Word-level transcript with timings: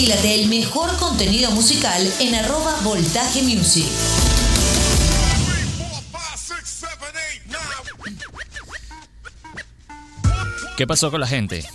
Vacílate 0.00 0.34
el 0.34 0.48
mejor 0.48 0.96
contenido 0.96 1.50
musical 1.50 2.10
en 2.20 2.34
arroba 2.34 2.74
voltaje 2.82 3.42
music. 3.42 3.84
¿Qué 10.78 10.86
pasó 10.86 11.10
con 11.10 11.20
la 11.20 11.26
gente? 11.26 11.66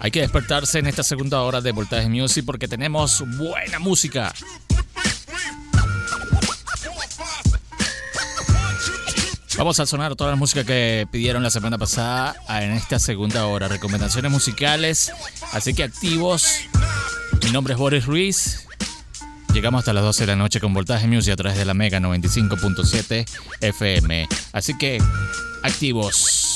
Hay 0.00 0.10
que 0.10 0.20
despertarse 0.20 0.80
en 0.80 0.86
esta 0.86 1.02
segunda 1.02 1.40
hora 1.40 1.62
de 1.62 1.72
Voltaje 1.72 2.10
Music 2.10 2.44
porque 2.44 2.68
tenemos 2.68 3.24
buena 3.38 3.78
música. 3.78 4.34
Vamos 9.56 9.80
a 9.80 9.86
sonar 9.86 10.14
toda 10.14 10.28
la 10.28 10.36
música 10.36 10.62
que 10.62 11.08
pidieron 11.10 11.42
la 11.42 11.48
semana 11.48 11.78
pasada 11.78 12.36
en 12.50 12.72
esta 12.72 12.98
segunda 12.98 13.46
hora. 13.46 13.66
Recomendaciones 13.66 14.30
musicales, 14.30 15.10
así 15.52 15.72
que 15.72 15.84
activos. 15.84 16.68
Mi 17.44 17.50
nombre 17.50 17.74
es 17.74 17.78
Boris 17.78 18.06
Ruiz. 18.06 18.66
Llegamos 19.52 19.80
hasta 19.80 19.92
las 19.92 20.02
12 20.02 20.22
de 20.22 20.26
la 20.28 20.36
noche 20.36 20.60
con 20.60 20.72
Voltaje 20.72 21.06
Music 21.06 21.34
a 21.34 21.36
través 21.36 21.58
de 21.58 21.64
la 21.64 21.74
Mega 21.74 22.00
95.7 22.00 23.24
FM. 23.60 24.28
Así 24.52 24.76
que 24.76 25.00
activos. 25.62 26.53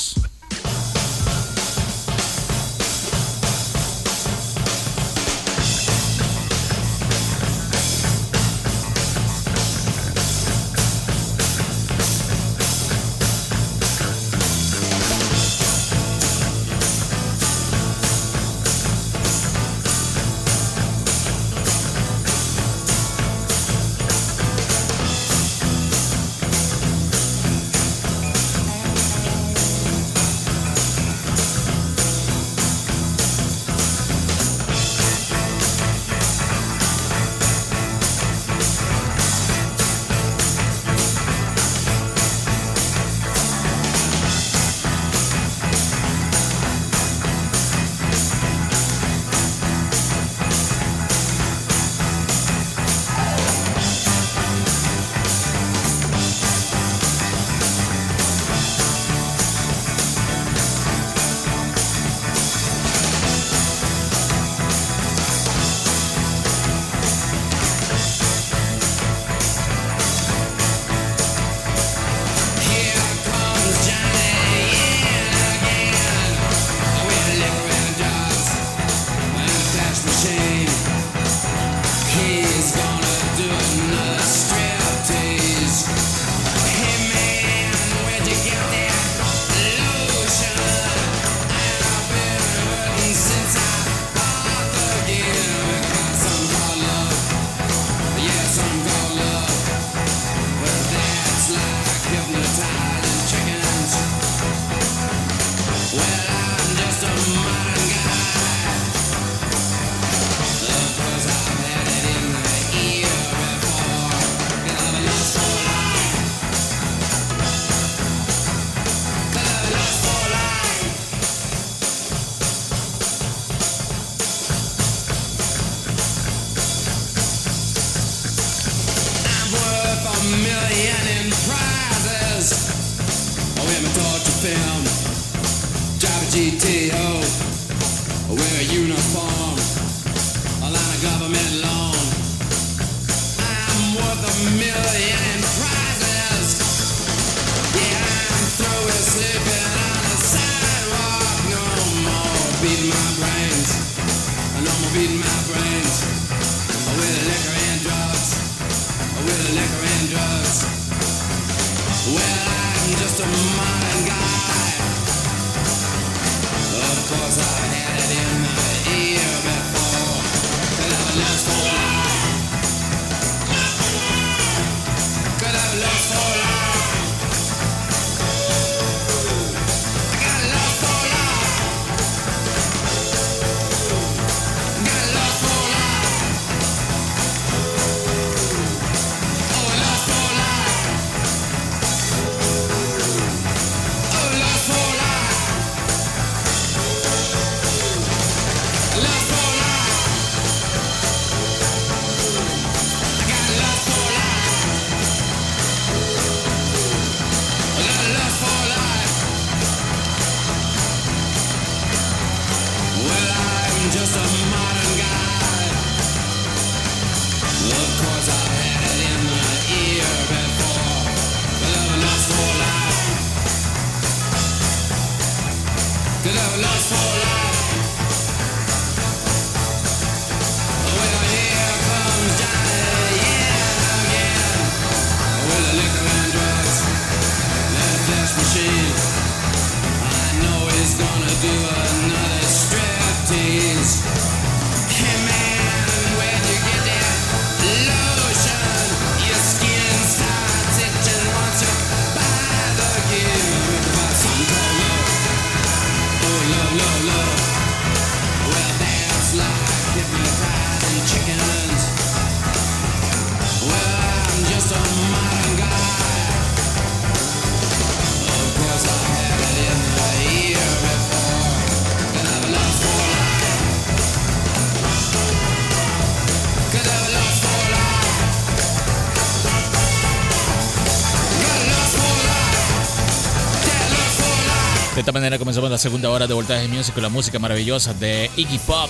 Esta 284.99 285.11
manera 285.13 285.37
comenzamos 285.37 285.71
la 285.71 285.77
segunda 285.77 286.09
hora 286.09 286.27
de 286.27 286.33
Voltaje 286.33 286.67
Music 286.67 286.93
con 286.93 287.03
la 287.03 287.09
música 287.09 287.39
maravillosa 287.39 287.93
de 287.93 288.29
Iggy 288.35 288.57
Pop. 288.59 288.89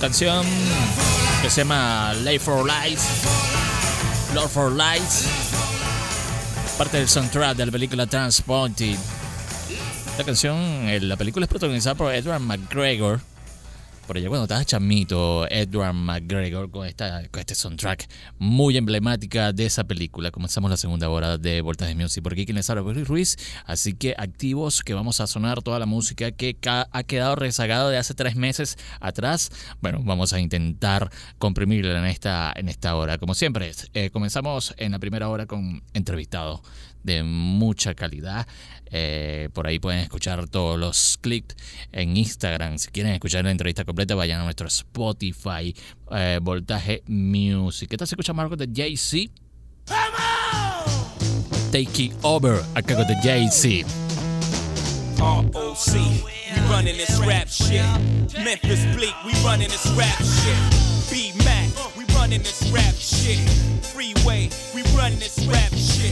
Canción 0.00 0.44
que 1.40 1.50
se 1.50 1.60
llama 1.60 2.12
Lay 2.24 2.40
for 2.40 2.66
Lights. 2.66 3.06
Lord 4.34 4.48
for 4.48 4.72
Lights. 4.72 5.26
Parte 6.76 6.96
del 6.96 7.08
soundtrack 7.08 7.56
de 7.56 7.66
la 7.66 7.72
película 7.72 8.06
Transported. 8.06 8.96
La 10.18 10.24
canción, 10.24 10.56
eh, 10.88 10.98
la 11.00 11.16
película 11.16 11.44
es 11.44 11.50
protagonizada 11.50 11.94
por 11.94 12.12
Edward 12.12 12.40
McGregor 12.40 13.20
por 14.06 14.16
allá 14.16 14.28
cuando 14.28 14.44
estaba 14.44 14.64
chamito, 14.64 15.46
Edward 15.50 15.94
McGregor 15.94 16.70
con, 16.70 16.86
esta, 16.86 17.28
con 17.28 17.40
este 17.40 17.54
soundtrack 17.54 18.08
muy 18.38 18.76
emblemática 18.76 19.52
de 19.52 19.66
esa 19.66 19.84
película. 19.84 20.30
Comenzamos 20.30 20.70
la 20.70 20.76
segunda 20.76 21.08
hora 21.08 21.38
de 21.38 21.60
Voltas 21.60 21.88
de 21.88 21.94
Music 21.94 22.22
por 22.22 22.32
aquí 22.32 22.44
quien 22.44 22.56
les 22.56 22.68
habla 22.68 22.82
Ruiz. 23.04 23.36
Así 23.66 23.94
que 23.94 24.14
activos 24.18 24.82
que 24.82 24.94
vamos 24.94 25.20
a 25.20 25.26
sonar 25.26 25.62
toda 25.62 25.78
la 25.78 25.86
música 25.86 26.32
que 26.32 26.56
ha 26.64 27.02
quedado 27.04 27.36
rezagada 27.36 27.88
de 27.90 27.96
hace 27.96 28.14
tres 28.14 28.36
meses 28.36 28.76
atrás. 29.00 29.50
Bueno, 29.80 30.00
vamos 30.02 30.32
a 30.32 30.40
intentar 30.40 31.10
comprimirla 31.38 31.98
en 31.98 32.06
esta, 32.06 32.52
en 32.56 32.68
esta 32.68 32.96
hora. 32.96 33.18
Como 33.18 33.34
siempre, 33.34 33.72
eh, 33.94 34.10
comenzamos 34.10 34.74
en 34.76 34.92
la 34.92 34.98
primera 34.98 35.28
hora 35.28 35.46
con 35.46 35.82
entrevistado 35.94 36.62
de 37.04 37.22
mucha 37.22 37.94
calidad. 37.94 38.46
Eh, 38.90 39.48
por 39.52 39.66
ahí 39.66 39.78
pueden 39.78 40.00
escuchar 40.00 40.48
todos 40.48 40.78
los 40.78 41.18
clips 41.20 41.56
en 41.92 42.16
Instagram. 42.16 42.78
Si 42.78 42.88
quieren 42.88 43.12
escuchar 43.12 43.44
la 43.44 43.50
entrevista 43.50 43.84
completa, 43.84 44.14
vayan 44.14 44.40
a 44.40 44.44
nuestro 44.44 44.66
Spotify, 44.66 45.74
eh, 46.10 46.38
Voltaje 46.42 47.02
Music. 47.06 47.88
¿Qué 47.88 47.96
tal 47.96 48.08
se 48.08 48.14
escucha 48.14 48.32
Marco 48.32 48.56
de 48.56 48.68
Jay-Z? 48.72 49.32
Take 51.70 52.04
it 52.04 52.12
over, 52.22 52.60
acá 52.74 52.94
con 52.94 53.06
de 53.06 53.16
Jay-Z. 53.22 53.88
ROC, 55.18 55.94
we 56.24 56.32
running 56.68 56.96
this 56.96 57.18
rap 57.18 57.48
shit. 57.48 57.82
Memphis 58.44 58.84
Bleak, 58.94 59.14
we 59.24 59.32
running 59.44 59.68
this 59.68 59.86
rap 59.96 60.18
shit. 60.22 61.10
B-Mac, 61.10 61.63
running 62.24 62.42
this 62.42 62.70
rap 62.72 62.94
shit. 62.94 63.38
Freeway, 63.84 64.48
we 64.74 64.80
running 64.96 65.18
this 65.18 65.44
rap 65.46 65.70
shit. 65.74 66.10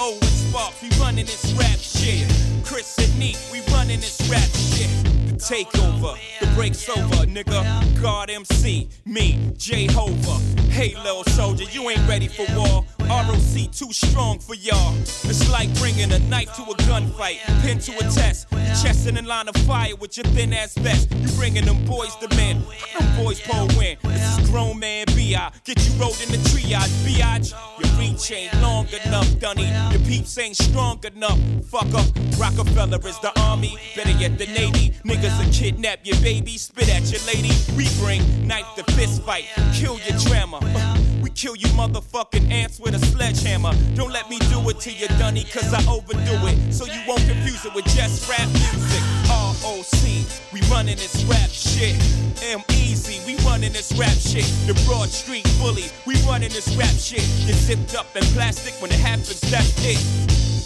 Oh, 0.00 0.18
and 0.20 0.24
Sparks, 0.24 0.82
we 0.82 0.88
running 0.98 1.26
this 1.26 1.52
rap 1.52 1.78
shit. 1.78 2.26
Chris 2.64 2.98
and 2.98 3.16
Neat, 3.20 3.38
we 3.52 3.60
running 3.72 4.00
this 4.00 4.20
rap 4.28 4.48
shit. 4.50 4.90
The 5.28 5.34
takeover, 5.34 6.18
the 6.40 6.48
break's 6.56 6.88
over, 6.88 7.24
nigga. 7.26 8.02
God 8.02 8.30
MC, 8.30 8.88
me, 9.04 9.52
Jehovah. 9.56 10.40
Hey, 10.72 10.96
little 11.04 11.22
soldier, 11.22 11.66
you 11.70 11.88
ain't 11.88 12.08
ready 12.08 12.26
for 12.26 12.46
war. 12.56 12.84
ROC 13.08 13.70
too 13.70 13.92
strong 13.92 14.40
for 14.40 14.54
y'all. 14.54 14.94
It's 14.96 15.48
like 15.52 15.72
bringing 15.78 16.10
a 16.10 16.18
knife 16.18 16.52
to 16.56 16.62
a 16.62 16.74
gunfight, 16.88 17.38
pin 17.62 17.78
to 17.78 17.92
a 17.98 18.10
test, 18.10 18.50
chest 18.82 19.06
in 19.06 19.16
a 19.18 19.22
line 19.22 19.46
of 19.48 19.54
fire 19.58 19.94
with 19.96 20.16
your 20.16 20.24
thin 20.26 20.52
ass 20.52 20.74
vest. 20.74 21.12
You 21.14 21.28
bringing 21.36 21.64
them 21.64 21.84
boys 21.84 22.16
to 22.16 22.28
men, 22.36 22.64
them 22.98 23.24
boys 23.24 23.40
pull 23.40 23.68
win. 23.78 23.96
This 24.02 24.38
is 24.38 24.50
grown 24.50 24.78
man 24.78 25.06
Get 25.24 25.88
you 25.88 25.92
rolled 25.98 26.20
in 26.20 26.30
the 26.30 26.36
triage, 26.48 26.92
biatch. 27.02 27.54
Your 27.82 27.98
reach 27.98 28.30
ain't 28.30 28.52
long 28.60 28.86
enough, 29.06 29.38
Dunny. 29.38 29.66
Your 29.90 30.00
peeps 30.00 30.36
ain't 30.36 30.54
strong 30.54 31.02
enough, 31.04 31.38
Fuck 31.70 31.94
up. 31.94 32.06
Rockefeller 32.38 32.98
is 33.08 33.18
the 33.20 33.32
army, 33.40 33.78
better 33.96 34.10
yet 34.10 34.36
the 34.36 34.46
navy. 34.46 34.90
Niggas 35.04 35.42
will 35.42 35.50
kidnap 35.50 36.00
your 36.04 36.20
baby, 36.20 36.58
spit 36.58 36.90
at 36.90 37.10
your 37.10 37.22
lady. 37.26 37.52
We 37.74 37.88
bring 38.04 38.46
knife 38.46 38.66
to 38.76 38.84
fist 38.92 39.22
fight, 39.22 39.46
kill 39.72 39.98
your 40.00 40.18
drama. 40.18 40.58
Uh, 40.62 41.13
Kill 41.34 41.56
you 41.56 41.66
motherfucking 41.74 42.48
ants 42.50 42.78
with 42.78 42.94
a 42.94 42.98
sledgehammer. 43.06 43.72
Don't 43.96 44.12
let 44.12 44.30
me 44.30 44.38
do 44.50 44.68
it 44.70 44.78
to 44.80 44.92
you, 44.92 45.08
Dunny, 45.18 45.42
cause 45.44 45.74
I 45.74 45.82
overdo 45.90 46.46
it. 46.46 46.72
So 46.72 46.86
you 46.86 47.00
won't 47.08 47.26
confuse 47.26 47.64
it 47.64 47.74
with 47.74 47.84
just 47.86 48.28
rap 48.30 48.46
music. 48.48 49.02
ROC, 49.26 50.52
we 50.52 50.60
running 50.70 50.96
this 50.96 51.24
rap 51.24 51.50
shit. 51.50 51.96
M 52.42 52.62
Easy, 52.70 53.18
we 53.26 53.36
running 53.44 53.72
this 53.72 53.92
rap 53.98 54.14
shit. 54.14 54.46
The 54.66 54.80
Broad 54.86 55.08
Street 55.08 55.44
Bully, 55.58 55.90
we 56.06 56.14
running 56.22 56.50
this 56.50 56.76
rap 56.76 56.94
shit. 56.94 57.26
Get 57.46 57.56
zipped 57.56 57.96
up 57.96 58.14
in 58.14 58.22
plastic 58.30 58.74
when 58.80 58.92
it 58.92 59.00
happens, 59.00 59.40
that's 59.40 59.74
it. 59.84 59.98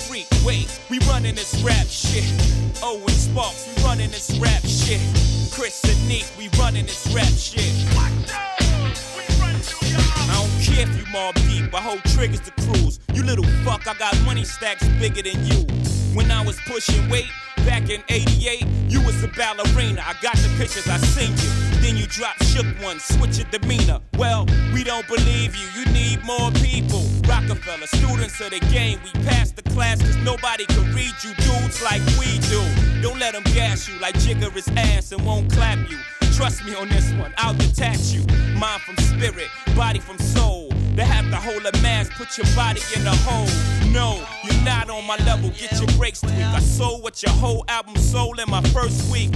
Freak, 0.05 0.29
wait, 0.45 0.69
we 0.91 0.99
running 1.09 1.35
this 1.35 1.63
rap 1.63 1.87
shit. 1.87 2.29
Owen 2.83 3.09
Sparks, 3.09 3.67
we 3.67 3.83
running 3.85 4.11
this 4.11 4.37
rap 4.39 4.63
shit. 4.67 5.01
Chris 5.51 5.83
and 5.85 6.09
Nick, 6.09 6.27
we 6.37 6.51
running 6.61 6.85
this 6.85 7.09
rap 7.15 7.33
shit. 7.33 8.58
You 10.79 11.05
mob 11.11 11.35
deep, 11.35 11.75
I 11.75 11.81
hold 11.81 12.05
triggers 12.15 12.39
to 12.39 12.53
cruise. 12.63 13.01
You 13.13 13.25
little 13.25 13.45
fuck, 13.65 13.89
I 13.89 13.95
got 13.95 14.17
money 14.25 14.45
stacks 14.45 14.87
bigger 15.01 15.23
than 15.23 15.45
you. 15.45 15.67
When 16.15 16.31
I 16.31 16.41
was 16.41 16.57
pushing 16.69 17.09
weight, 17.11 17.27
back 17.67 17.91
in 17.91 18.01
88, 18.09 18.65
you 18.89 19.03
was 19.03 19.21
a 19.25 19.29
ballerina. 19.29 20.01
I 20.07 20.15
got 20.23 20.37
the 20.37 20.49
pictures, 20.57 20.87
I 20.87 20.99
seen 20.99 21.33
you. 21.33 21.81
Then 21.83 21.97
you 21.97 22.07
dropped 22.07 22.45
shook 22.45 22.65
one, 22.81 23.01
switch 23.01 23.39
your 23.39 23.49
demeanor. 23.51 23.99
Well, 24.17 24.47
we 24.73 24.85
don't 24.85 25.07
believe 25.09 25.57
you, 25.57 25.67
you 25.75 25.85
need 25.93 26.25
more 26.25 26.53
people. 26.53 27.03
Rockefeller, 27.27 27.89
students 27.89 28.41
of 28.41 28.51
the 28.51 28.61
game, 28.71 29.01
we 29.03 29.11
passed 29.25 29.57
the 29.57 29.63
class 29.63 30.01
cause 30.01 30.17
nobody 30.19 30.65
can 30.67 30.95
read 30.95 31.13
you 31.25 31.35
dudes 31.43 31.83
like 31.83 32.03
we 32.21 32.39
do. 32.47 32.63
Don't 33.03 33.19
let 33.19 33.33
them 33.33 33.43
gas 33.53 33.89
you 33.89 33.99
like 33.99 34.15
Jigger 34.21 34.57
is 34.57 34.69
ass 34.77 35.11
and 35.11 35.27
won't 35.27 35.51
clap 35.53 35.91
you. 35.91 35.99
Trust 36.37 36.65
me 36.65 36.77
on 36.77 36.89
this 36.89 37.13
one, 37.15 37.35
I'll 37.37 37.55
detach 37.55 38.13
you. 38.13 38.25
Mind 38.55 38.81
from 38.83 38.97
spirit, 38.99 39.49
body 39.75 39.99
from 39.99 40.19
soul. 40.21 40.68
They 40.99 41.05
have 41.05 41.31
to 41.31 41.37
hold 41.37 41.65
a 41.65 41.71
mask, 41.81 42.11
put 42.15 42.37
your 42.37 42.57
body 42.57 42.81
in 42.97 43.07
a 43.07 43.15
hole. 43.23 43.47
No, 43.93 44.21
you're 44.43 44.65
not 44.65 44.91
on 44.91 45.07
my 45.07 45.15
level, 45.19 45.51
get 45.51 45.71
your 45.79 45.87
breaks 45.97 46.21
tweaked. 46.21 46.41
I 46.41 46.59
sold 46.59 47.05
what 47.05 47.23
your 47.23 47.31
whole 47.35 47.65
album 47.69 47.95
sold 47.95 48.41
in 48.41 48.51
my 48.51 48.63
first 48.75 49.09
week. 49.09 49.31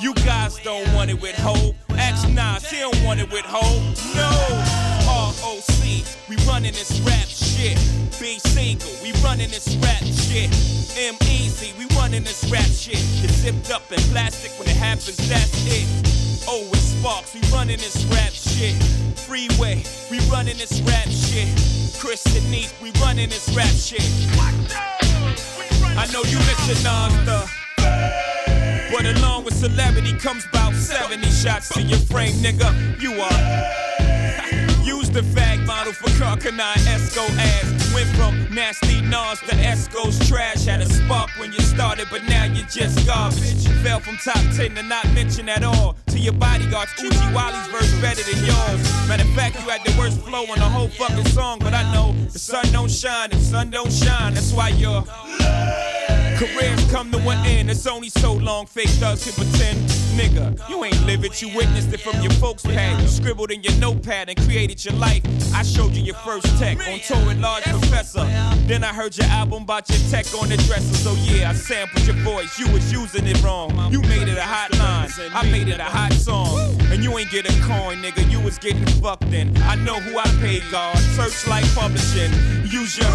You 0.00 0.14
guys 0.24 0.56
don't 0.64 0.90
want 0.94 1.10
it 1.10 1.20
with 1.20 1.34
hope. 1.34 1.76
Ask 1.90 2.26
Nas, 2.30 2.64
he 2.70 2.78
don't 2.78 3.04
want 3.04 3.20
it 3.20 3.30
with 3.30 3.44
hope. 3.44 3.82
No, 4.16 4.32
ROC, 5.04 5.84
we 6.30 6.36
running 6.48 6.72
this 6.72 6.98
rap 7.00 7.28
shit. 7.28 7.76
B 8.18 8.38
single, 8.38 8.88
we 9.02 9.12
running 9.22 9.50
this 9.50 9.76
rap 9.84 10.00
shit. 10.00 10.48
M 10.96 11.16
easy, 11.28 11.74
we 11.76 11.94
running 11.94 12.22
this 12.22 12.50
rap 12.50 12.64
shit. 12.64 12.96
It's 13.22 13.34
zipped 13.34 13.70
up 13.70 13.82
in 13.92 13.98
plastic 14.12 14.50
when 14.58 14.66
it 14.66 14.76
happens, 14.76 15.18
that's 15.28 15.66
it. 15.66 15.84
Oh, 16.48 16.66
it's 16.72 16.91
Sparks, 17.02 17.34
we 17.34 17.40
running 17.50 17.78
this 17.78 18.04
rap 18.04 18.30
shit. 18.30 18.80
Freeway, 19.18 19.82
we 20.08 20.20
running 20.30 20.56
this 20.56 20.80
rap 20.82 21.08
shit. 21.08 21.48
Chris 21.98 22.24
and 22.26 22.48
Neat, 22.48 22.72
we 22.80 22.92
running 23.00 23.28
this 23.28 23.52
rap 23.56 23.66
shit. 23.66 24.06
I 25.98 26.06
know 26.12 26.22
you 26.22 26.38
missing 26.38 26.80
Nas, 26.84 27.50
but 28.92 29.04
along 29.16 29.44
with 29.44 29.54
celebrity 29.54 30.12
comes 30.12 30.46
about 30.46 30.74
70 30.74 31.26
shots 31.26 31.70
to 31.70 31.82
your 31.82 31.98
frame, 31.98 32.34
nigga. 32.34 32.70
You 33.02 33.20
are. 33.20 33.81
The 35.12 35.20
fag 35.20 35.66
model 35.66 35.92
for 35.92 36.08
Carcanine 36.16 36.86
Esco 36.88 37.28
ass. 37.36 37.94
Went 37.94 38.08
from 38.16 38.54
nasty 38.54 39.02
Nas 39.02 39.40
to 39.40 39.54
Esco's 39.56 40.18
trash. 40.26 40.64
Had 40.64 40.80
a 40.80 40.86
spark 40.86 41.28
when 41.38 41.52
you 41.52 41.60
started, 41.60 42.08
but 42.10 42.24
now 42.24 42.44
you're 42.44 42.66
just 42.66 43.06
garbage. 43.06 43.68
Fell 43.82 44.00
from 44.00 44.16
top 44.24 44.40
10 44.56 44.74
to 44.74 44.82
not 44.82 45.04
mention 45.12 45.50
at 45.50 45.64
all. 45.64 45.96
To 46.06 46.18
your 46.18 46.32
bodyguards, 46.32 46.92
Uchi 46.98 47.34
Wally's 47.34 47.66
verse 47.66 47.92
better 48.00 48.22
than 48.22 48.42
yours. 48.42 49.06
Matter 49.06 49.24
of 49.24 49.34
fact, 49.34 49.56
you 49.56 49.68
had 49.68 49.84
the 49.84 49.94
worst 49.98 50.18
flow 50.22 50.46
on 50.50 50.58
the 50.58 50.64
whole 50.64 50.88
fucking 50.88 51.26
song, 51.26 51.58
but 51.58 51.74
I 51.74 51.82
know 51.92 52.12
the 52.32 52.38
sun 52.38 52.64
don't 52.72 52.90
shine, 52.90 53.28
the 53.28 53.36
sun 53.36 53.68
don't 53.68 53.92
shine. 53.92 54.32
That's 54.32 54.54
why 54.54 54.70
you're. 54.70 55.04
Careers 56.42 56.90
come 56.90 57.08
to 57.12 57.18
an 57.18 57.46
end, 57.46 57.70
it's 57.70 57.86
only 57.86 58.08
so 58.08 58.32
long 58.32 58.66
fake 58.66 58.88
thugs 58.88 59.24
can 59.24 59.32
pretend. 59.34 59.78
Nigga, 60.18 60.68
you 60.68 60.82
ain't 60.82 61.06
live 61.06 61.24
it, 61.24 61.40
you 61.40 61.54
witnessed 61.54 61.92
it 61.92 62.00
from 62.00 62.20
your 62.20 62.32
folks' 62.32 62.64
pad. 62.64 63.00
You 63.00 63.06
scribbled 63.06 63.52
in 63.52 63.62
your 63.62 63.76
notepad 63.76 64.28
and 64.28 64.36
created 64.40 64.84
your 64.84 64.94
life. 64.94 65.22
I 65.54 65.62
showed 65.62 65.92
you 65.92 66.02
your 66.02 66.16
first 66.16 66.46
tech 66.58 66.78
on 66.88 66.98
tour 66.98 67.30
at 67.30 67.38
Large 67.38 67.62
Professor. 67.62 68.24
Then 68.66 68.82
I 68.82 68.88
heard 68.88 69.16
your 69.16 69.28
album 69.28 69.62
about 69.62 69.88
your 69.88 70.00
tech 70.10 70.26
on 70.34 70.48
the 70.48 70.56
dresser. 70.56 70.94
So 70.96 71.14
yeah, 71.22 71.50
I 71.50 71.54
sampled 71.54 72.04
your 72.06 72.16
voice, 72.16 72.58
you 72.58 72.68
was 72.72 72.90
using 72.90 73.24
it 73.24 73.40
wrong. 73.40 73.70
You 73.92 74.00
made 74.02 74.26
it 74.26 74.36
a 74.36 74.42
hot 74.42 74.76
line, 74.76 75.10
I 75.32 75.48
made 75.48 75.68
it 75.68 75.78
a 75.78 75.84
hot 75.84 76.12
song. 76.12 76.81
You 77.02 77.18
ain't 77.18 77.30
get 77.30 77.50
a 77.50 77.62
coin, 77.62 78.00
nigga, 78.00 78.30
you 78.30 78.38
was 78.38 78.58
getting 78.58 78.86
fucked 79.02 79.32
in. 79.34 79.56
I 79.62 79.74
know 79.74 79.98
who 79.98 80.18
I 80.18 80.24
paid, 80.40 80.62
God. 80.70 80.96
Searchlight 81.16 81.64
Publishing. 81.74 82.30
Use 82.64 82.96
your. 82.96 83.10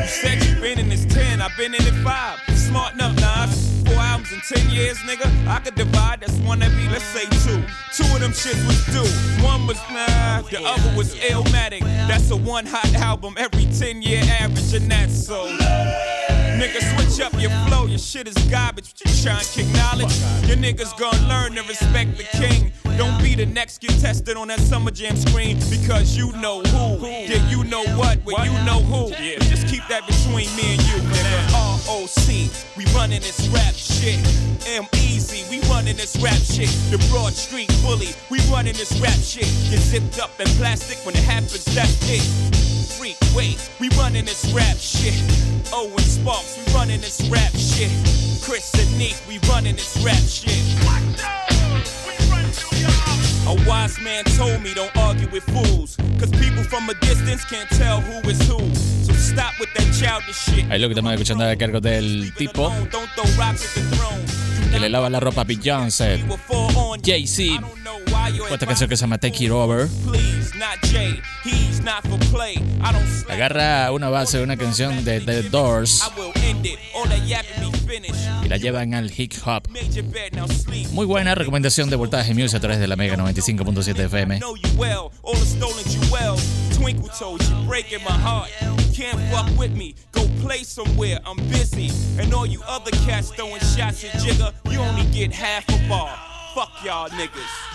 You 0.00 0.08
said 0.08 0.42
you 0.42 0.58
been 0.58 0.78
in 0.78 0.88
this 0.88 1.04
10, 1.04 1.42
I've 1.42 1.54
been 1.54 1.74
in 1.74 1.82
it 1.82 2.02
5. 2.02 2.40
Smart 2.56 2.94
enough, 2.94 3.14
Nas. 3.16 3.82
Four 3.84 3.96
albums 3.96 4.32
in 4.32 4.40
10 4.40 4.70
years, 4.70 4.96
nigga. 5.00 5.28
I 5.46 5.58
could 5.58 5.74
divide, 5.74 6.22
that's 6.22 6.32
one 6.38 6.60
be, 6.60 6.88
let's 6.88 7.04
say 7.04 7.24
two. 7.44 7.62
Two 7.92 8.10
of 8.14 8.20
them 8.20 8.32
shits 8.32 8.66
was 8.66 8.82
due. 8.86 9.44
One 9.44 9.66
was 9.66 9.76
nah, 9.90 10.40
the 10.40 10.64
other 10.64 10.96
was 10.96 11.14
Illmatic. 11.16 11.80
That's 12.08 12.30
a 12.30 12.36
one 12.36 12.64
hot 12.64 12.90
album 12.94 13.34
every 13.36 13.66
10 13.66 14.00
year 14.00 14.22
average, 14.40 14.72
and 14.72 14.90
that's 14.90 15.26
so. 15.26 15.46
Nigga, 16.56 16.80
switch 16.96 17.20
up 17.20 17.38
your 17.38 17.50
flow, 17.66 17.84
your 17.84 17.98
shit 17.98 18.28
is 18.28 18.36
garbage. 18.50 18.94
You 19.04 19.12
try 19.22 19.38
and 19.38 19.46
kick 19.46 19.66
knowledge. 19.74 20.16
Your 20.48 20.56
niggas 20.56 20.98
gonna 20.98 21.28
learn 21.28 21.52
to 21.56 21.62
respect 21.68 22.16
the 22.16 22.24
king. 22.24 22.72
Don't 22.96 23.20
be 23.22 23.34
the 23.34 23.46
next 23.46 23.80
contestant 23.80 24.38
on 24.38 24.48
that 24.48 24.60
summer 24.60 24.90
jam 24.90 25.16
screen 25.16 25.58
because 25.68 26.16
you 26.16 26.30
know 26.38 26.62
who. 26.62 27.06
Yeah, 27.06 27.48
you 27.50 27.64
know 27.64 27.82
what, 27.96 28.18
when 28.24 28.36
you 28.44 28.52
know 28.64 28.80
who. 28.80 29.10
Just 29.50 29.66
keep 29.66 29.82
that 29.88 30.06
between 30.06 30.46
me 30.54 30.74
and 30.74 30.82
you, 30.86 30.98
nigga. 31.10 31.54
ROC, 31.86 32.76
we 32.76 32.84
running 32.94 33.20
this 33.20 33.48
rap 33.48 33.74
shit. 33.74 34.18
M 34.66 34.86
Easy, 34.94 35.42
we 35.50 35.60
running 35.68 35.96
this 35.96 36.16
rap 36.22 36.38
shit. 36.38 36.70
The 36.90 36.98
Broad 37.10 37.32
Street 37.32 37.68
Bully, 37.82 38.14
we 38.30 38.38
running 38.50 38.74
this 38.74 38.98
rap 39.00 39.18
shit. 39.18 39.50
Get 39.70 39.80
zipped 39.80 40.20
up 40.20 40.30
in 40.38 40.46
plastic 40.58 40.98
when 41.04 41.16
it 41.16 41.24
happens, 41.24 41.64
that's 41.74 41.98
it. 42.08 42.22
Freak, 42.94 43.16
wait, 43.34 43.58
we 43.80 43.88
running 43.98 44.24
this 44.24 44.52
rap 44.52 44.76
shit. 44.78 45.18
Owen 45.72 45.98
Sparks, 45.98 46.56
we 46.56 46.72
running 46.72 47.00
this 47.00 47.20
rap 47.28 47.52
shit. 47.52 47.90
Chris 48.42 48.72
and 48.78 48.98
Neek, 48.98 49.16
we 49.26 49.38
running 49.48 49.74
this 49.74 49.96
rap 50.04 50.22
shit. 50.22 51.43
A 53.46 53.54
wise 53.68 54.00
man 54.00 54.24
told 54.36 54.62
me 54.62 54.72
don't 54.74 54.96
argue 54.96 55.28
with 55.30 55.44
fools. 55.52 55.96
Cause 56.18 56.30
people 56.30 56.64
from 56.64 56.88
a 56.88 56.94
distance 56.94 57.44
can't 57.44 57.68
tell 57.70 58.00
who 58.00 58.26
is 58.28 58.40
who. 58.48 58.58
So 59.04 59.12
stop 59.12 59.52
with 59.60 59.68
that 59.74 59.92
childish 59.92 60.36
shit. 60.36 60.64
Ahí 60.70 60.78
lo 60.78 60.88
que 60.88 60.94
estamos 60.94 61.12
escuchando 61.12 61.44
a 61.44 61.54
cargo 61.56 61.80
del 61.80 62.32
tipo 62.34 62.72
que 64.74 64.80
le 64.80 64.88
lava 64.88 65.08
la 65.08 65.20
ropa 65.20 65.42
a 65.42 65.44
Beyoncé. 65.44 66.24
Jay-Z, 67.00 67.60
Esta 68.50 68.66
canción 68.66 68.88
que 68.88 68.96
se 68.96 69.02
llama 69.02 69.18
Take 69.18 69.44
It 69.44 69.50
Over. 69.50 69.88
Agarra 73.28 73.92
una 73.92 74.08
base 74.08 74.38
de 74.38 74.44
una 74.44 74.56
canción 74.56 75.04
de 75.04 75.20
The 75.20 75.42
Doors 75.50 76.02
y 78.42 78.48
la 78.48 78.56
llevan 78.56 78.94
al 78.94 79.12
hip 79.16 79.32
hop. 79.44 79.68
Muy 80.92 81.06
buena 81.06 81.34
recomendación 81.34 81.90
de 81.90 81.96
Voltaje 81.96 82.32
Music 82.34 82.56
a 82.56 82.60
través 82.60 82.78
de 82.78 82.86
la 82.86 82.96
Mega 82.96 83.16
95.7 83.16 83.98
FM. 84.04 84.40
play 90.44 90.62
somewhere, 90.62 91.18
I'm 91.24 91.38
busy. 91.48 91.90
And 92.20 92.34
all 92.34 92.44
you 92.44 92.60
other 92.66 92.90
cats 93.06 93.30
throwing 93.30 93.60
shots 93.60 94.04
at 94.04 94.20
Jigger, 94.20 94.52
you 94.70 94.78
only 94.78 95.04
get 95.06 95.32
half 95.32 95.66
a 95.70 95.88
bar. 95.88 96.14
Fuck 96.54 96.84
y'all 96.84 97.08
niggas. 97.08 97.73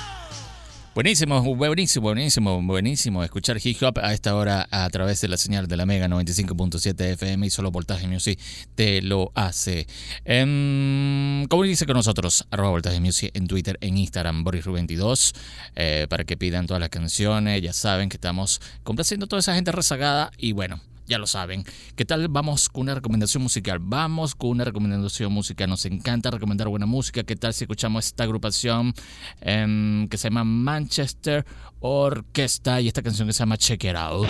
Buenísimo, 0.99 1.41
buenísimo, 1.55 2.01
buenísimo, 2.01 2.61
buenísimo 2.61 3.23
escuchar 3.23 3.57
hip 3.63 3.81
hop 3.83 3.99
a 4.03 4.11
esta 4.11 4.35
hora 4.35 4.67
a 4.69 4.89
través 4.89 5.21
de 5.21 5.29
la 5.29 5.37
señal 5.37 5.65
de 5.69 5.77
la 5.77 5.85
Mega 5.85 6.09
95.7 6.09 7.13
FM 7.13 7.47
y 7.47 7.49
solo 7.49 7.71
Voltaje 7.71 8.05
Music 8.05 8.37
te 8.75 9.01
lo 9.01 9.31
hace. 9.33 9.87
Em, 10.25 11.45
comuníquese 11.47 11.85
con 11.85 11.95
nosotros, 11.95 12.45
arroba 12.51 12.71
Voltaje 12.71 12.99
Music 12.99 13.31
en 13.33 13.47
Twitter, 13.47 13.77
en 13.79 13.97
Instagram, 13.97 14.43
BorisRu22, 14.43 15.33
eh, 15.77 16.05
para 16.09 16.25
que 16.25 16.35
pidan 16.35 16.67
todas 16.67 16.81
las 16.81 16.89
canciones. 16.89 17.61
Ya 17.61 17.71
saben 17.71 18.09
que 18.09 18.17
estamos 18.17 18.59
complaciendo 18.83 19.23
a 19.23 19.29
toda 19.29 19.39
esa 19.39 19.55
gente 19.55 19.71
rezagada 19.71 20.31
y 20.37 20.51
bueno. 20.51 20.81
Ya 21.09 21.17
lo 21.17 21.25
saben. 21.25 21.65
¿Qué 21.95 22.05
tal? 22.05 22.27
Vamos 22.27 22.69
con 22.69 22.83
una 22.83 22.93
recomendación 22.93 23.41
musical. 23.41 23.79
Vamos 23.81 24.35
con 24.35 24.51
una 24.51 24.63
recomendación 24.63 25.33
musical. 25.33 25.67
Nos 25.67 25.85
encanta 25.85 26.29
recomendar 26.29 26.67
buena 26.67 26.85
música. 26.85 27.23
¿Qué 27.23 27.35
tal 27.35 27.51
si 27.51 27.63
escuchamos 27.63 28.05
esta 28.05 28.25
agrupación 28.25 28.93
em, 29.41 30.07
que 30.07 30.17
se 30.19 30.29
llama 30.29 30.43
Manchester 30.43 31.47
Orquesta 31.79 32.79
y 32.79 32.89
esta 32.89 33.01
canción 33.01 33.27
que 33.27 33.33
se 33.33 33.39
llama 33.39 33.57
Check 33.57 33.85
It 33.85 33.95
Out? 33.95 34.27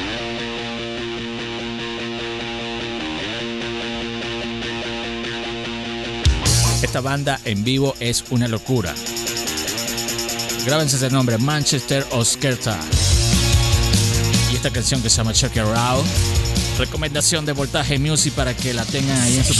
Esta 6.81 7.01
banda 7.01 7.41
en 7.43 7.65
vivo 7.65 7.93
es 8.00 8.24
una 8.31 8.48
locura. 8.48 8.95
Grábense 10.65 10.95
ese 10.95 11.09
nombre, 11.09 11.38
Manchester 11.38 12.07
Orquesta. 12.12 12.79
Y 14.50 14.55
esta 14.55 14.71
canción 14.71 15.01
que 15.01 15.09
se 15.09 15.17
llama 15.17 15.33
Check 15.33 15.57
It 15.57 15.63
Out. 15.63 16.38
Recomendación 16.79 17.45
de 17.45 17.51
Voltaje 17.51 18.00
Music 18.00 18.33
para 18.33 18.55
que 18.55 18.74
la 18.74 18.86
tengan 18.86 19.19
ahí 19.19 19.36
en 19.36 19.43
su. 19.43 19.53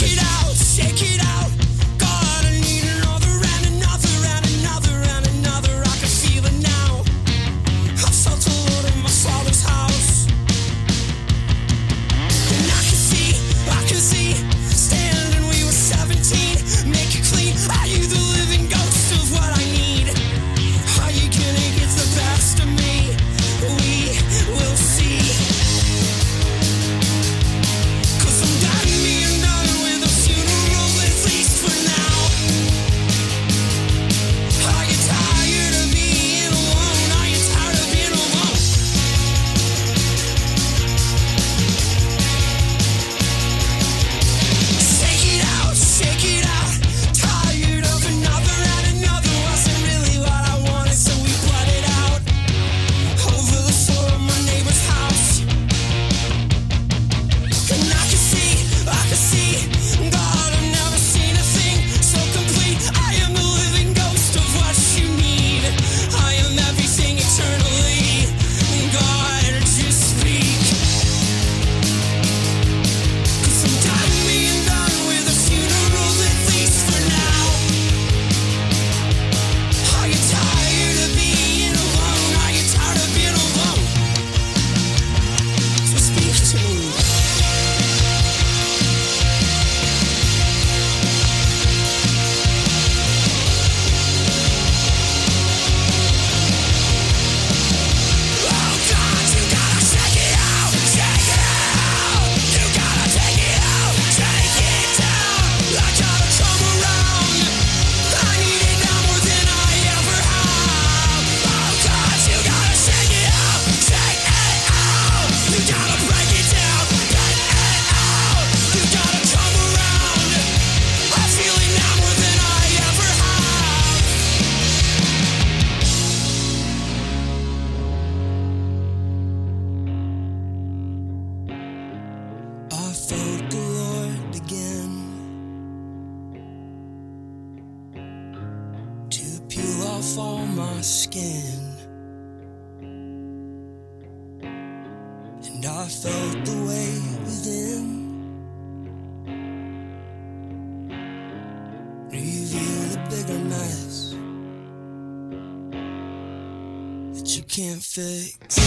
You 157.96 158.59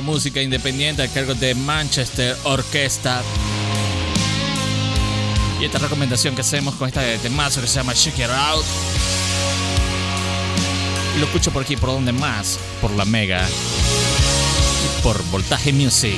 música 0.00 0.42
independiente 0.42 1.02
a 1.02 1.08
cargo 1.08 1.34
de 1.34 1.54
Manchester 1.54 2.36
Orquesta. 2.44 3.22
Y 5.60 5.64
esta 5.64 5.78
recomendación 5.78 6.34
que 6.34 6.40
hacemos 6.40 6.74
con 6.74 6.88
este 6.88 7.18
temazo 7.18 7.60
que 7.60 7.66
se 7.66 7.76
llama 7.76 7.92
Shake 7.94 8.18
It 8.20 8.30
Out. 8.30 8.64
Lo 11.18 11.26
escucho 11.26 11.50
por 11.50 11.62
aquí, 11.62 11.76
por 11.76 11.90
donde 11.90 12.12
más, 12.12 12.58
por 12.80 12.90
la 12.92 13.04
Mega. 13.04 13.46
Por 15.02 15.22
Voltaje 15.30 15.72
Music. 15.72 16.16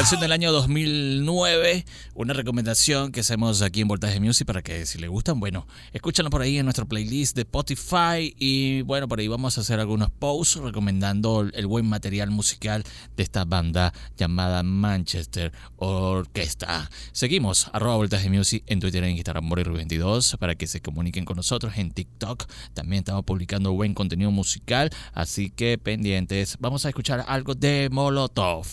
Canción 0.00 0.22
del 0.22 0.32
año 0.32 0.50
2009, 0.50 1.84
una 2.14 2.32
recomendación 2.32 3.12
que 3.12 3.20
hacemos 3.20 3.60
aquí 3.60 3.82
en 3.82 3.88
Voltaje 3.88 4.18
Music 4.18 4.46
para 4.46 4.62
que 4.62 4.86
si 4.86 4.96
le 4.96 5.08
gustan, 5.08 5.38
bueno, 5.40 5.66
escúchanlo 5.92 6.30
por 6.30 6.40
ahí 6.40 6.56
en 6.56 6.64
nuestro 6.64 6.88
playlist 6.88 7.36
de 7.36 7.42
Spotify 7.42 8.34
y 8.38 8.80
bueno, 8.80 9.08
por 9.08 9.20
ahí 9.20 9.28
vamos 9.28 9.58
a 9.58 9.60
hacer 9.60 9.78
algunos 9.78 10.10
posts 10.10 10.56
recomendando 10.56 11.46
el 11.52 11.66
buen 11.66 11.84
material 11.84 12.30
musical 12.30 12.82
de 13.14 13.22
esta 13.22 13.44
banda 13.44 13.92
llamada 14.16 14.62
Manchester 14.62 15.52
Orquesta. 15.76 16.90
Seguimos, 17.12 17.68
arroba 17.74 17.96
Voltaje 17.96 18.30
Music 18.30 18.64
en 18.68 18.80
Twitter 18.80 19.04
e 19.04 19.10
Instagram, 19.10 19.50
Morir22, 19.50 20.38
para 20.38 20.54
que 20.54 20.66
se 20.66 20.80
comuniquen 20.80 21.26
con 21.26 21.36
nosotros 21.36 21.74
en 21.76 21.90
TikTok. 21.90 22.46
También 22.72 23.00
estamos 23.00 23.24
publicando 23.26 23.72
buen 23.72 23.92
contenido 23.92 24.30
musical, 24.30 24.88
así 25.12 25.50
que 25.50 25.76
pendientes. 25.76 26.56
Vamos 26.58 26.86
a 26.86 26.88
escuchar 26.88 27.22
algo 27.28 27.54
de 27.54 27.90
Molotov. 27.92 28.66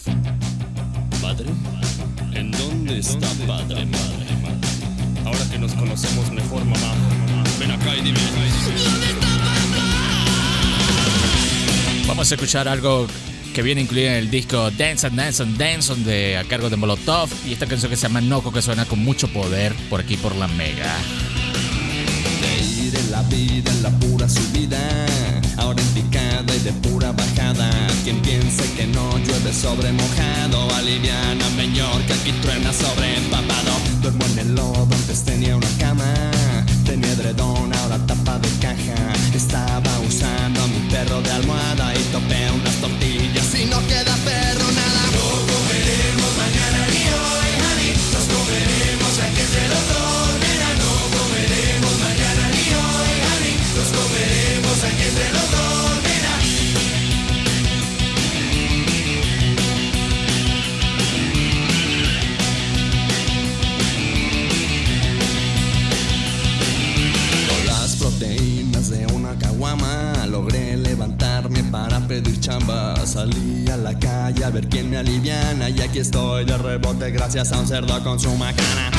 ¿Padre? 1.28 1.50
¿En 2.36 2.52
dónde 2.52 3.00
está 3.00 3.28
padre, 3.46 3.86
madre? 3.86 4.26
Ahora 5.26 5.40
que 5.52 5.60
nos 5.60 5.74
conocemos 5.74 6.32
mejor, 6.32 6.64
mamá, 6.64 6.94
ven 7.60 7.70
acá 7.70 7.98
y 7.98 8.02
dime. 8.02 8.20
Vamos 12.08 12.32
a 12.32 12.36
escuchar 12.36 12.70
algo 12.70 13.08
que 13.54 13.62
viene 13.62 13.82
incluido 13.82 14.08
en 14.08 14.16
el 14.16 14.32
disco 14.32 14.72
Dance 14.72 15.06
and 15.06 15.18
Dance 15.18 15.44
and 15.44 15.58
Dance 15.58 15.92
on 15.92 16.06
de, 16.06 16.38
a 16.38 16.46
cargo 16.46 16.70
de 16.70 16.78
Molotov 16.78 17.30
y 17.46 17.52
esta 17.52 17.66
canción 17.66 17.90
que 17.90 17.98
se 17.98 18.04
llama 18.04 18.22
Noco 18.22 18.54
que 18.54 18.62
suena 18.62 18.86
con 18.86 19.00
mucho 19.00 19.28
poder 19.28 19.76
por 19.90 20.00
aquí 20.00 20.16
por 20.16 20.34
la 20.34 20.48
Mega. 20.48 20.96
De 22.40 22.86
ir 22.86 22.96
en 22.96 23.12
la 23.12 23.22
vida 23.24 23.70
en 23.70 23.84
la 23.84 23.90
pura 24.00 24.30
subida, 24.30 24.80
ahora 25.58 25.82
en 25.82 26.04
picada 26.04 26.56
y 26.56 26.60
de 26.60 26.72
pura 26.72 27.12
bajada. 27.12 27.70
Quien 28.06 28.22
piense 28.22 28.64
que 28.78 28.88
no 28.88 28.97
llueve 29.38 29.54
sobre 29.54 29.92
mojado, 29.92 30.74
aliviana 30.76 31.48
señor 31.56 32.02
que 32.04 32.14
aquí 32.14 32.32
truena 32.42 32.72
sobre 32.72 33.18
empapado. 33.18 33.72
Duermo 34.02 34.26
en 34.34 34.40
el 34.40 34.56
lodo, 34.56 34.88
antes 34.92 35.24
tenía 35.24 35.56
una 35.56 35.70
cama, 35.80 36.14
tenía 36.86 37.12
edredón, 37.12 37.74
ahora 37.74 37.98
tapa 38.06 38.40
de 38.40 38.50
caja. 38.62 39.14
Estaba 39.34 39.87
gracias 77.12 77.52
a 77.52 77.60
un 77.60 77.68
cerdo 77.68 78.02
con 78.04 78.20
su 78.20 78.30
macana. 78.36 78.97